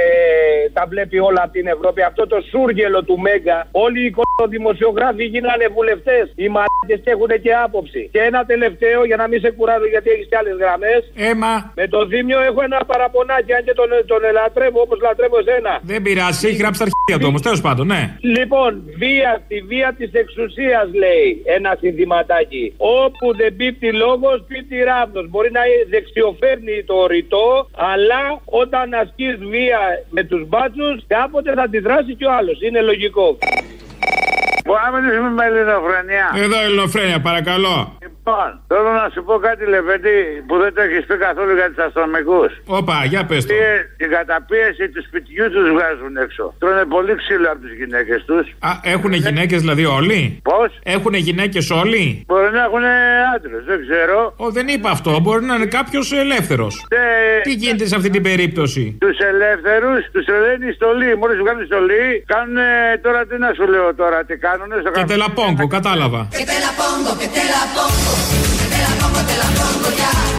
[0.72, 2.02] τα βλέπει όλα από την Ευρώπη.
[2.02, 3.58] Αυτό το σούργελο του Μέγκα.
[3.70, 4.14] Όλοι οι
[4.48, 6.24] δημοσιογράφοι γίνανε βουλευτές.
[6.42, 8.08] Οι μαλάκες και έχουν και άποψη.
[8.12, 11.00] Και ένα τελευταίο για να μην σε κουράζω γιατί έχεις και άλλες γραμμές.
[11.30, 11.72] Έμα.
[11.80, 15.72] Με το Δήμιο έχω ένα παραπονάκι αν και τον, τον λατρεύω όπως λατρεύω εσένα.
[15.82, 18.02] Δεν πειράζει, έχει γράψει τα αρχεία του όμως, τέλος πάντων, ναι.
[18.36, 18.70] Λοιπόν,
[19.02, 22.64] βία, τη βία της εξουσίας λέει ένα συνθηματάκι.
[22.76, 25.26] Όπου δεν πίπτει λόγος, πίπτει ράβδος.
[25.30, 25.62] Μπορεί να
[25.94, 27.48] δεξιοφέρνει το ρητό,
[27.92, 29.78] αλλά όταν ασκείς βία
[30.10, 32.62] με τους μπάτσους, κάποτε θα αντιδράσει και ο άλλος.
[32.62, 33.38] Είναι λογικό.
[34.68, 36.26] Μπορούμε να μιλήσουμε με ελληνοφρενιά.
[36.44, 37.76] Εδώ ελληνοφρένια, παρακαλώ.
[38.06, 40.16] Λοιπόν, θέλω να σου πω κάτι, Λεβέντη,
[40.46, 42.50] που δεν το έχεις πει καθόλου για τους αστυνομικούς.
[42.78, 43.54] Όπα, για πες το.
[44.00, 46.44] Την καταπίεση του σπιτιού τους βγάζουν έξω.
[46.60, 48.44] Τρώνε πολύ ξύλο από τις γυναίκες τους.
[48.68, 52.84] Α, έχουν γυναίκες δηλαδή όλοι; Πώς; Έχουν γυναίκες όλοι; Μπορεί να έχουν
[53.34, 54.18] άντρες, δεν ξέρω.
[54.36, 55.10] Ω, δεν είπα αυτό.
[55.24, 56.72] Μπορεί να είναι κάποιος ελεύθερος.
[57.42, 61.16] Τι γίνεται σε αυτή την περίπτωση; Τους ελεύθερους τους τρελαίνει στολή.
[61.16, 62.56] Μόλις βγάλουν στολή, κάνουν
[63.02, 66.28] τώρα τι να σου λέω τώρα, τι κάνουν; Στο Και τελαπόγκο, κατάλαβα.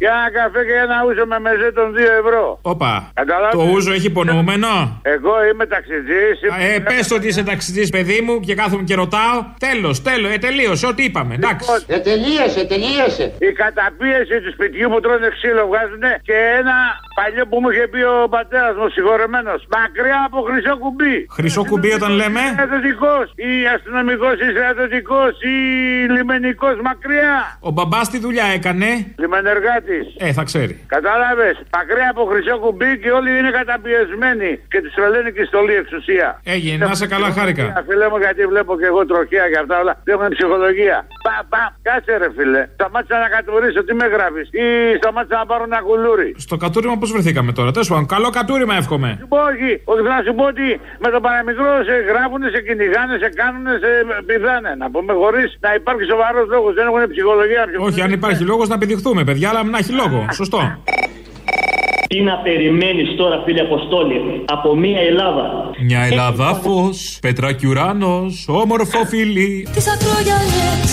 [0.04, 2.60] Για ένα καφέ και ένα ούζο με μεζέ των 2 ευρώ.
[2.62, 2.92] Όπα.
[3.14, 3.56] Καταλάβες.
[3.60, 4.72] Το ούζο έχει υπονοούμενο;
[5.16, 6.36] Εγώ είμαι ταξιτζής.
[6.76, 9.38] Ε, πες το ότι είσαι ταξιτζής, παιδί μου, και κάθομαι και ρωτάω.
[9.68, 11.34] Τέλος, τέλος, ε, τελείωσε, ό,τι είπαμε.
[11.40, 11.70] Εντάξει.
[11.88, 13.26] Ε, τελείωσε, τελείωσε.
[13.50, 16.76] Η καταπίεση του σπιτιού που τρώνε ξύλο βγάζουν και ένα
[17.20, 19.60] παλιό που μου είχε πει ο πατέρας μου, συγχωρεμένος.
[19.76, 21.16] Μακριά από χρυσό κουμπί.
[21.38, 23.16] Χρυσό κουμπί όταν λέμε; Στρατιωτικό
[23.50, 23.52] ή
[24.10, 25.56] αστυνομικό ή στρατιωτικό ή
[26.16, 27.36] λιμενικός μακριά;
[27.68, 28.90] Ο μπαμπάς τι δουλειά έκανε;
[29.22, 30.06] Λιμενεργάτης.
[30.18, 30.74] Ε, θα ξέρει.
[30.96, 31.56] Κατάλαβες.
[31.78, 34.52] Μακριά από χρυσό κουμπί και όλοι είναι καταπιεσμένοι.
[34.72, 36.28] Και τους τρελαίνει και η στολή εξουσία.
[36.56, 37.64] Έγινε, να σε καλά, χάρηκα.
[37.88, 39.94] Φίλε μου, γιατί βλέπω και εγώ τροχέα και αυτά όλα.
[40.14, 40.98] Έχουν ψυχολογία.
[41.26, 42.62] Πα, πα, κάτσε ρε φίλε.
[42.78, 44.66] Σταμάτησα να κατουρίσω, τι με γράφεις; Ή
[45.02, 46.30] σταμάτησα να πάρω ένα κουλούρι.
[46.46, 49.10] Στο κατούριμα πώς βρεθήκαμε τώρα; Τέλος πάντων, καλό κατούριμα εύχομαι.
[49.22, 50.68] Σου πω όχι, όχι να σου πω ότι
[51.04, 53.90] με το παραμικρό σε γράφουν, σε κυνηγάνε, σε κάνουν, σε
[54.26, 54.72] πηδάνε.
[54.82, 56.74] Να πούμε χωρίς να υπάρχει σοβαρός λόγος.
[56.78, 57.64] Δεν έχουν ψυχολογία.
[57.88, 60.20] Όχι, αν υπάρχει λόγος να πηδηχθούμε, παιδιά, αλλά να έχει λόγο.
[60.32, 60.60] Σωστό.
[62.08, 68.46] Τι να περιμένεις τώρα φίλε Αποστόλη από μια Ελλάδα; Μια Ελλάδα φως, πέτρα και ουράνος,
[68.48, 69.68] όμορφο φιλί.
[69.74, 70.92] Τις ακρογιαλιές,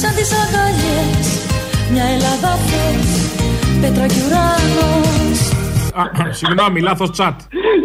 [0.00, 1.26] σαν τις αγκαλιές
[1.92, 3.08] Μια Ελλάδα φως,
[3.80, 5.49] πέτρα κι ουράνος Α,
[6.30, 7.40] Συγγνώμη, λάθος τσάτ.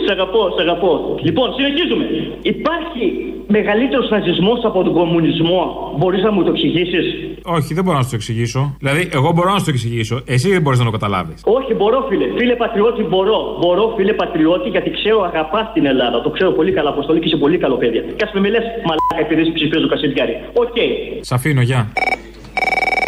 [0.05, 0.91] Σ' αγαπώ, σ' αγαπώ.
[1.21, 2.05] Λοιπόν, συνεχίζουμε.
[2.41, 3.03] Υπάρχει
[3.47, 5.61] μεγαλύτερος ναζισμό από τον κομμουνισμό.
[5.97, 7.05] Μπορείς να μου το εξηγήσεις;
[7.43, 8.75] Όχι, δεν μπορώ να σου το εξηγήσω.
[8.79, 10.21] Δηλαδή, εγώ μπορώ να σου το εξηγήσω.
[10.25, 11.41] Εσύ δεν μπορείς να το καταλάβεις.
[11.57, 12.25] Όχι, μπορώ, φίλε.
[12.37, 13.57] Φίλε πατριώτη, μπορώ.
[13.61, 16.21] Μπορώ, φίλε πατριώτη, γιατί ξέρω αγαπά την Ελλάδα.
[16.21, 17.99] Το ξέρω πολύ καλά, Αποστολή και είσαι πολύ καλό παιδί.
[17.99, 20.35] Κάτσε με μιλέ μαλάκα επειδή ψηφίζω Κασιδιάρη.
[20.53, 20.77] Οκ.
[21.21, 21.91] Σ' αφήνω, γεια.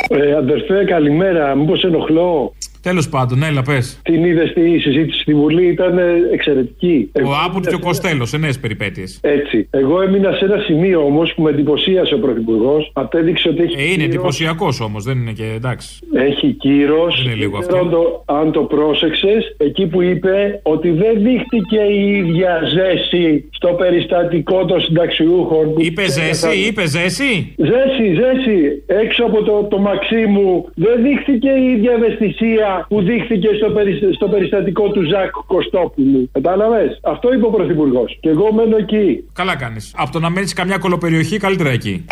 [0.09, 1.55] Ε, αδερφέ, καλημέρα.
[1.55, 2.53] Μήπως ενοχλώ;
[2.87, 3.99] Τέλος πάντων, έλα, πες.
[4.03, 7.11] Την είδες στη συζήτηση στη Βουλή, ήταν ε, εξαιρετική.
[7.13, 9.19] Ο Άμποτ και ο Κοστέλο, σε νέες περιπέτειες.
[9.21, 9.67] Έτσι.
[9.71, 12.89] Εγώ έμεινα σε ένα σημείο όμως που με εντυπωσίασε ο Πρωθυπουργός.
[12.93, 13.75] Απέδειξε ότι έχει.
[13.77, 15.99] Ε, είναι κύρος- εντυπωσιακός όμως, δεν είναι και εντάξει.
[16.13, 17.15] Έχει κύρος.
[17.23, 17.77] Δεν είναι λίγο αυτό.
[17.77, 23.67] Αν το, αν το πρόσεξες, εκεί που είπε ότι δεν δείχτηκε η ίδια ζέση στο
[23.67, 25.73] περιστατικό των συνταξιούχων.
[25.73, 28.83] που Είπε ζέση, είπε ζέση; Ζέση, ζέση.
[28.85, 34.27] Έξω από το, το Μαξίμου δεν δείχθηκε η ίδια ευαισθησία που δείχθηκε στο, περισ- στο
[34.27, 36.29] περιστατικό του Ζακ Κωστόπουλου.
[36.31, 38.17] Κατάλαβες; Αυτό είπε ο Πρωθυπουργός.
[38.21, 39.23] Και εγώ μένω εκεί.
[39.33, 39.93] Καλά κάνεις.
[39.97, 42.05] Από το να μένεις σε καμιά κολοπεριοχή, καλύτερα εκεί.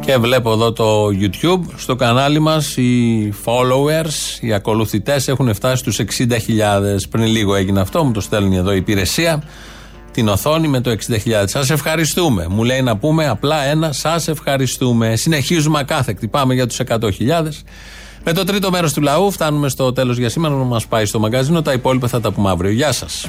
[0.00, 5.98] Και βλέπω εδώ το YouTube, στο κανάλι μας οι followers, οι ακολουθητές έχουν φτάσει στους
[5.98, 6.28] 60.000.
[7.10, 9.42] Πριν λίγο έγινε αυτό, μου το στέλνει εδώ η υπηρεσία,
[10.12, 11.44] την οθόνη με το 60.000.
[11.44, 12.46] Σας ευχαριστούμε.
[12.48, 15.16] Μου λέει να πούμε απλά ένα, σας ευχαριστούμε.
[15.16, 17.64] Συνεχίζουμε ακάθεκτη, πάμε για τους 100.000.
[18.24, 21.18] Με το τρίτο μέρος του λαού φτάνουμε στο τέλος για σήμερα να μας πάει στο
[21.18, 21.62] μαγκαζίνο.
[21.62, 22.70] Τα υπόλοιπα θα τα πούμε αύριο.
[22.70, 23.28] Γεια σας.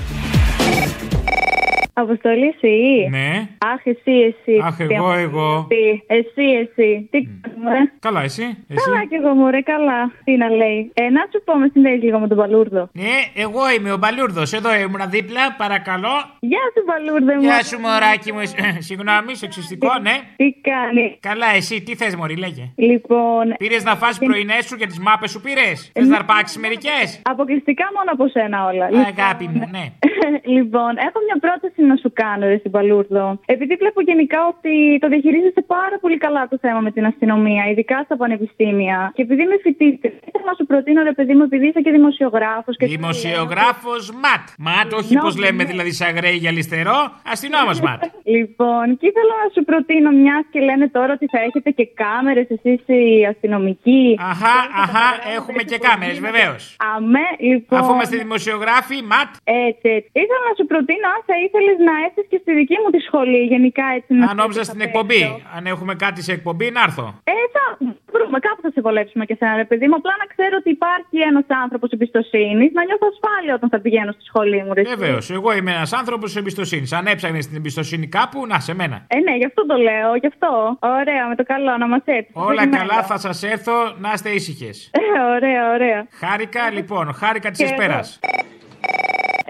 [2.02, 3.30] Αποστολή εσύ; Ναι.
[3.72, 4.54] Αχ, εσύ, εσύ.
[4.64, 5.48] Αχ, Τι εγώ, αμαρτία εγώ.
[5.56, 6.04] αυτή.
[6.08, 7.08] Εσύ, εσύ.
[7.12, 7.78] Τι κάνουμε.
[8.00, 8.44] Καλά, εσύ.
[8.70, 10.12] εσύ; Καλά κι εγώ, μωρέ, καλά.
[10.24, 10.92] Τι να λέει.
[10.94, 12.90] Ε, να σου πω, με συνδέεις λίγο με τον Παλούρδο.
[12.94, 14.42] Ναι, εγώ είμαι ο Μπαλούρδο.
[14.58, 16.16] Εδώ ήμουν δίπλα, παρακαλώ.
[16.40, 17.42] Γεια σου, Παλούρδο μου.
[17.42, 18.40] Γεια σου, μωράκι μου.
[18.40, 20.16] Ε, Συγγνώμη, σεξιστικό, ναι.
[20.36, 22.72] Τι κάνει; Καλά, εσύ, τι θες, Μωρή, λέγε.
[22.76, 23.44] Λοιπόν.
[23.58, 27.86] Πήρες να φας πρωινές σου και τις μάπες σου πήρες; Θες να αρπάξεις μερικές; Αποκλειστικά
[27.96, 28.86] μόνο από σένα όλα.
[29.14, 29.86] Αγάπη μου, ναι.
[30.56, 33.26] λοιπόν, έχω μια πρόταση να σου κάνω, ρε στην Παλούρδο.
[33.56, 34.74] Επειδή βλέπω γενικά ότι
[35.04, 38.98] το διαχειρίζεσαι πάρα πολύ καλά το θέμα με την αστυνομία, ειδικά στα πανεπιστήμια.
[39.16, 42.78] Και επειδή είμαι φοιτήτρια, ήθελα να σου προτείνω, ρε παιδί μου, επειδή είσαι και δημοσιογράφος.
[42.78, 44.46] Και Δημοσιογράφος ματ.
[44.68, 45.70] Ματ, όχι Ναι, πώ λέμε ναι.
[45.72, 47.00] δηλαδή σαν γρέι για αριστερό.
[47.34, 48.00] Αστυνόμος ματ.
[48.36, 52.48] Λοιπόν, και ήθελα να σου προτείνω, μιας και λένε τώρα ότι θα έχετε και κάμερες,
[52.56, 54.06] εσείς οι αστυνομικοί.
[54.32, 56.62] Αχά, αχά, έχουμε και κάμερες, βεβαίως.
[56.96, 57.80] Αμέ, λοιπόν.
[57.80, 59.30] Αφού είμαστε δημοσιογράφοι, ματ.
[59.68, 60.10] Έτσι, έτσι.
[60.24, 63.42] Ήθελα να σου προτείνω αν θα ήθελες να έρθεις και στη δική μου τη σχολή,
[63.54, 64.14] γενικά έτσι.
[64.14, 65.22] να Αν νόμιζα στην εκπομπή.
[65.58, 67.06] Αν έχουμε κάτι σε εκπομπή, να έρθω.
[67.24, 67.64] Ε, θα
[68.14, 69.96] βρούμε, κάπου θα σε βολέψουμε και σένα, ρε παιδί μου.
[69.96, 74.24] Απλά να ξέρω ότι υπάρχει ένας άνθρωπος εμπιστοσύνης, να νιώθω ασφάλεια όταν θα πηγαίνω στη
[74.24, 74.82] σχολή μου, ρε.
[74.82, 74.96] εσύ.
[74.96, 76.92] Βεβαίως, εγώ είμαι ένας άνθρωπος εμπιστοσύνης.
[76.94, 79.06] Αν έψαχνες την εμπιστοσύνη κάπου, να σε μένα.
[79.08, 80.78] Ε, ναι, γι' αυτό το λέω, γι' αυτό.
[80.80, 82.32] Ωραία, με το καλό, να μας έρθεις.
[82.34, 84.90] Όλα καλά, θα σας έρθω να είστε ήσυχες.
[84.94, 85.00] Ε,
[85.36, 86.08] ωραία, ωραία.
[86.12, 88.20] Χάρηκα, λοιπόν, χάρηκα τη Και Εσπέρας.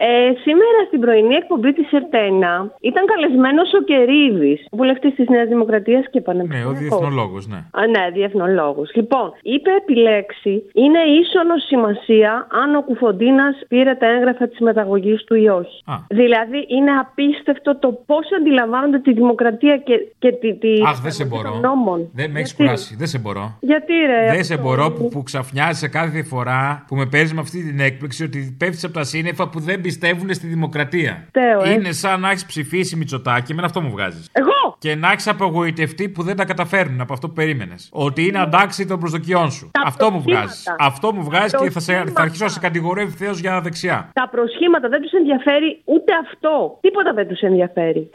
[0.09, 2.55] Ε, σήμερα στην πρωινή εκπομπή της ΕΡΤΕΝΑ
[2.89, 6.69] ήταν καλεσμένος ο Κερίδης, βουλευτής της Νέας Δημοκρατίας και Ναι, πανεπιστημιακό.
[6.69, 7.59] ο διεθνολόγος, ναι.
[7.79, 8.87] Α, ναι, διεθνολόγος.
[8.99, 15.35] Λοιπόν, είπε επιλέξει είναι ίσονο σημασία αν ο Κουφοντίνας πήρε τα έγγραφα της μεταγωγής του
[15.35, 15.77] ή όχι.
[15.85, 15.95] Α.
[16.09, 20.49] Δηλαδή, είναι απίστευτο το πώς αντιλαμβάνονται τη δημοκρατία και, και τη.
[20.55, 21.59] τη Αχ, δεν σε των μπορώ.
[21.61, 22.09] νόμων.
[22.13, 22.95] Δεν με έχεις Γιατί; κουράσει.
[22.95, 23.57] Δεν σε μπορώ.
[23.59, 24.25] Γιατί ρε.
[24.35, 27.79] Δεν σε αυτό; μπορώ που, που ξαφνιάζει κάθε φορά που με παίρνεις με αυτή την
[27.79, 31.23] έκπληξη ότι πέφτεις από τα σύννεφα που δεν πιστεύουν στη δημοκρατία.
[31.27, 31.71] Φταίω, ε.
[31.71, 34.29] Είναι σαν να έχεις ψηφίσει Μητσοτάκι, εμένα αυτό μου βγάζεις.
[34.31, 34.75] Εγώ!
[34.79, 37.89] Και να έχεις απογοητευτεί που δεν τα καταφέρνουν από αυτό που περίμενες.
[37.91, 39.69] Ότι είναι αντάξει των προσδοκιών σου.
[39.71, 40.41] Τα αυτό μου προσχήματα.
[40.45, 40.65] βγάζεις.
[40.79, 42.21] Αυτό μου βγάζεις Τα και θα, σε, θα προσχήματα.
[42.21, 44.09] αρχίσω να σε κατηγορώ ευθέω για δεξιά.
[44.13, 46.77] Τα προσχήματα δεν τους ενδιαφέρει ούτε αυτό.
[46.81, 48.09] Τίποτα δεν τους ενδιαφέρει.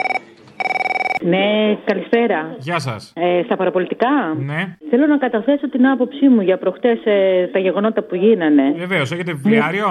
[1.22, 2.54] Ναι, καλησπέρα.
[2.58, 3.12] Γεια σας.
[3.16, 4.08] Ε, στα παραπολιτικά;
[4.46, 4.76] Ναι.
[4.90, 8.74] Θέλω να καταθέσω την άποψή μου για προχτές ε, τα γεγονότα που γίνανε.
[8.76, 9.86] Βεβαίως, έχετε βιβλιάριο;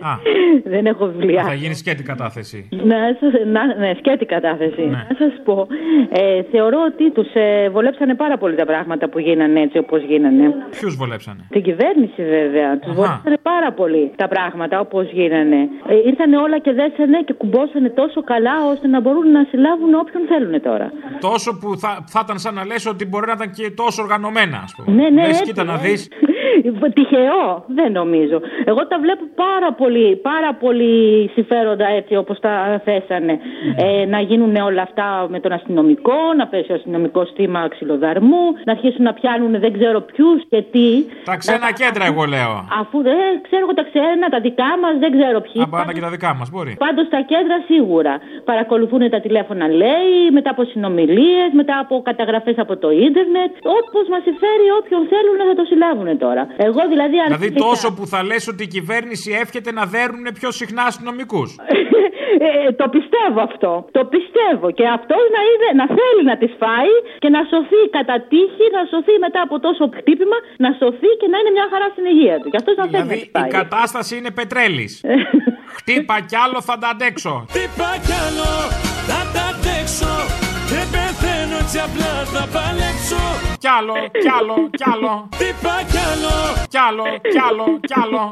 [0.00, 0.10] Α,
[0.74, 1.42] Δεν έχω βιβλία.
[1.42, 2.68] θα γίνει σκέτη κατάθεση.
[2.70, 4.80] Να σας, να, ναι, σκέτη κατάθεση.
[4.82, 5.06] Ναι.
[5.08, 5.66] Να σας πω,
[6.12, 10.54] ε, θεωρώ ότι τους ε, βολέψανε πάρα πολύ τα πράγματα που γίνανε έτσι όπως γίνανε.
[10.70, 12.78] Ποιους βολέψανε; Την κυβέρνηση βέβαια.
[12.78, 13.00] Τους Αχα.
[13.00, 15.60] βολέψανε πάρα πολύ τα πράγματα όπως γίνανε.
[15.88, 20.26] Ε, ήρθανε όλα και δέσανε και κουμπώσανε τόσο καλά ώστε να μπορούν να συλλάβουν όποιον
[20.28, 20.92] θέλουν τώρα.
[21.20, 24.58] Τόσο που θα, θα ήταν σαν να λες ότι μπορεί να ήταν και τόσο οργανωμένα,
[24.58, 24.96] ας πούμε.
[24.96, 25.78] Ναι, ναι, Λες, έτσι, κοίτα να ε.
[26.62, 26.92] δει.
[26.92, 28.40] Τυχαίο, δεν νομίζω.
[28.64, 33.38] Εγώ τα βλέπω πάρα πολύ, πάρα πολύ συμφέροντα έτσι όπως τα θέσανε.
[33.76, 38.72] Ε, να γίνουν όλα αυτά με τον αστυνομικό, να πέσει ο αστυνομικός θύμα ξυλοδαρμού, να
[38.72, 40.88] αρχίσουν να πιάνουν δεν ξέρω ποιους και τι.
[41.24, 42.52] Τα ξένα κέντρα, εγώ λέω.
[42.80, 45.62] Αφού δεν ξέρω εγώ τα ξένα, τα δικά μας, δεν ξέρω ποιοι.
[45.62, 46.72] Αν πάνε και τα δικά μας, μπορεί.
[46.86, 48.12] Πάντως τα κέντρα σίγουρα.
[48.44, 53.52] Παρακολουθούν τα τηλέφωνα, λέει, μετά από συνομιλίες, μετά από καταγραφές από το ίντερνετ.
[53.78, 56.37] Όπως μας συμφέρει, όποιον θέλουν θα το συλλάβουν τώρα.
[56.66, 57.16] Εγώ δηλαδή.
[57.24, 61.50] Δηλαδή αληθικά- τόσο που θα λες ότι η κυβέρνηση εύχεται να δέρνουν πιο συχνά αστυνομικούς.
[62.48, 63.70] Ε, το πιστεύω αυτό.
[63.96, 64.66] Το πιστεύω.
[64.78, 68.82] Και αυτό να, είναι, να θέλει να τη φάει και να σωθεί κατά τύχη, να
[68.92, 72.48] σωθεί μετά από τόσο χτύπημα, να σωθεί και να είναι μια χαρά στην υγεία του.
[72.52, 73.50] Και αυτός να θέλει να Δηλαδή τη η φάει.
[73.60, 74.92] κατάσταση είναι πετρέλης.
[75.76, 77.34] Χτύπα κι άλλο θα τα αντέξω.
[77.52, 78.50] Χτύπα κι άλλο,
[79.10, 80.12] θα τα αντέξω
[80.72, 81.27] Δεν πεθαίνω
[81.60, 83.22] έτσι απλά θα παλέψω
[83.62, 85.12] Κι άλλο, κι άλλο, κι άλλο.
[85.34, 86.34] Χτύπα κι άλλο
[86.72, 88.22] Κι άλλο, κι άλλο, κι άλλο.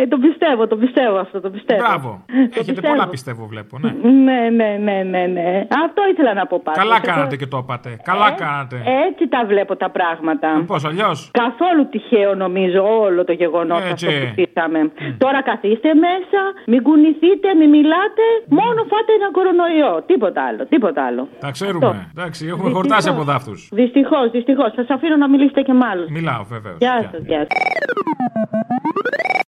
[0.00, 1.80] Ε, το πιστεύω, το πιστεύω αυτό, το πιστεύω.
[1.84, 2.10] Μπράβο.
[2.26, 2.88] Το Έχετε πιστεύω.
[2.92, 3.74] πολλά πιστεύω, βλέπω.
[3.82, 3.90] Ναι.
[4.26, 5.48] Ναι, ναι, ναι, ναι, ναι.
[5.84, 6.82] Αυτό ήθελα να πω πάντως.
[6.82, 7.90] Καλά Εγώ- κάνατε και το είπατε.
[8.10, 8.76] Καλά Ε, κάνατε.
[9.08, 10.48] Έτσι τα βλέπω τα πράγματα.
[10.66, 14.06] Πώς αλλιώς; Καθόλου τυχαίο νομίζω όλο το γεγονός αυτό Έτσι.
[14.06, 14.80] που ζήσαμε.
[15.18, 18.24] Τώρα καθίστε μέσα, μην κουνηθείτε, μην μιλάτε,
[18.60, 20.02] μόνο φάτε ένα κορονοϊό.
[20.10, 21.28] Τίποτα άλλο, τίποτα άλλο.
[21.40, 22.10] Τα ξέρουμε.
[22.16, 23.68] Εντάξει, έχουμε χορτάσει από δάφτους.
[23.72, 24.72] Δυστυχώς, δυστυχώς.
[24.74, 26.08] Σας αφήνω να μιλήσετε και με άλλους.
[26.10, 26.74] Μιλάω, βέβαια.
[26.78, 29.23] Γεια σας, γεια σας.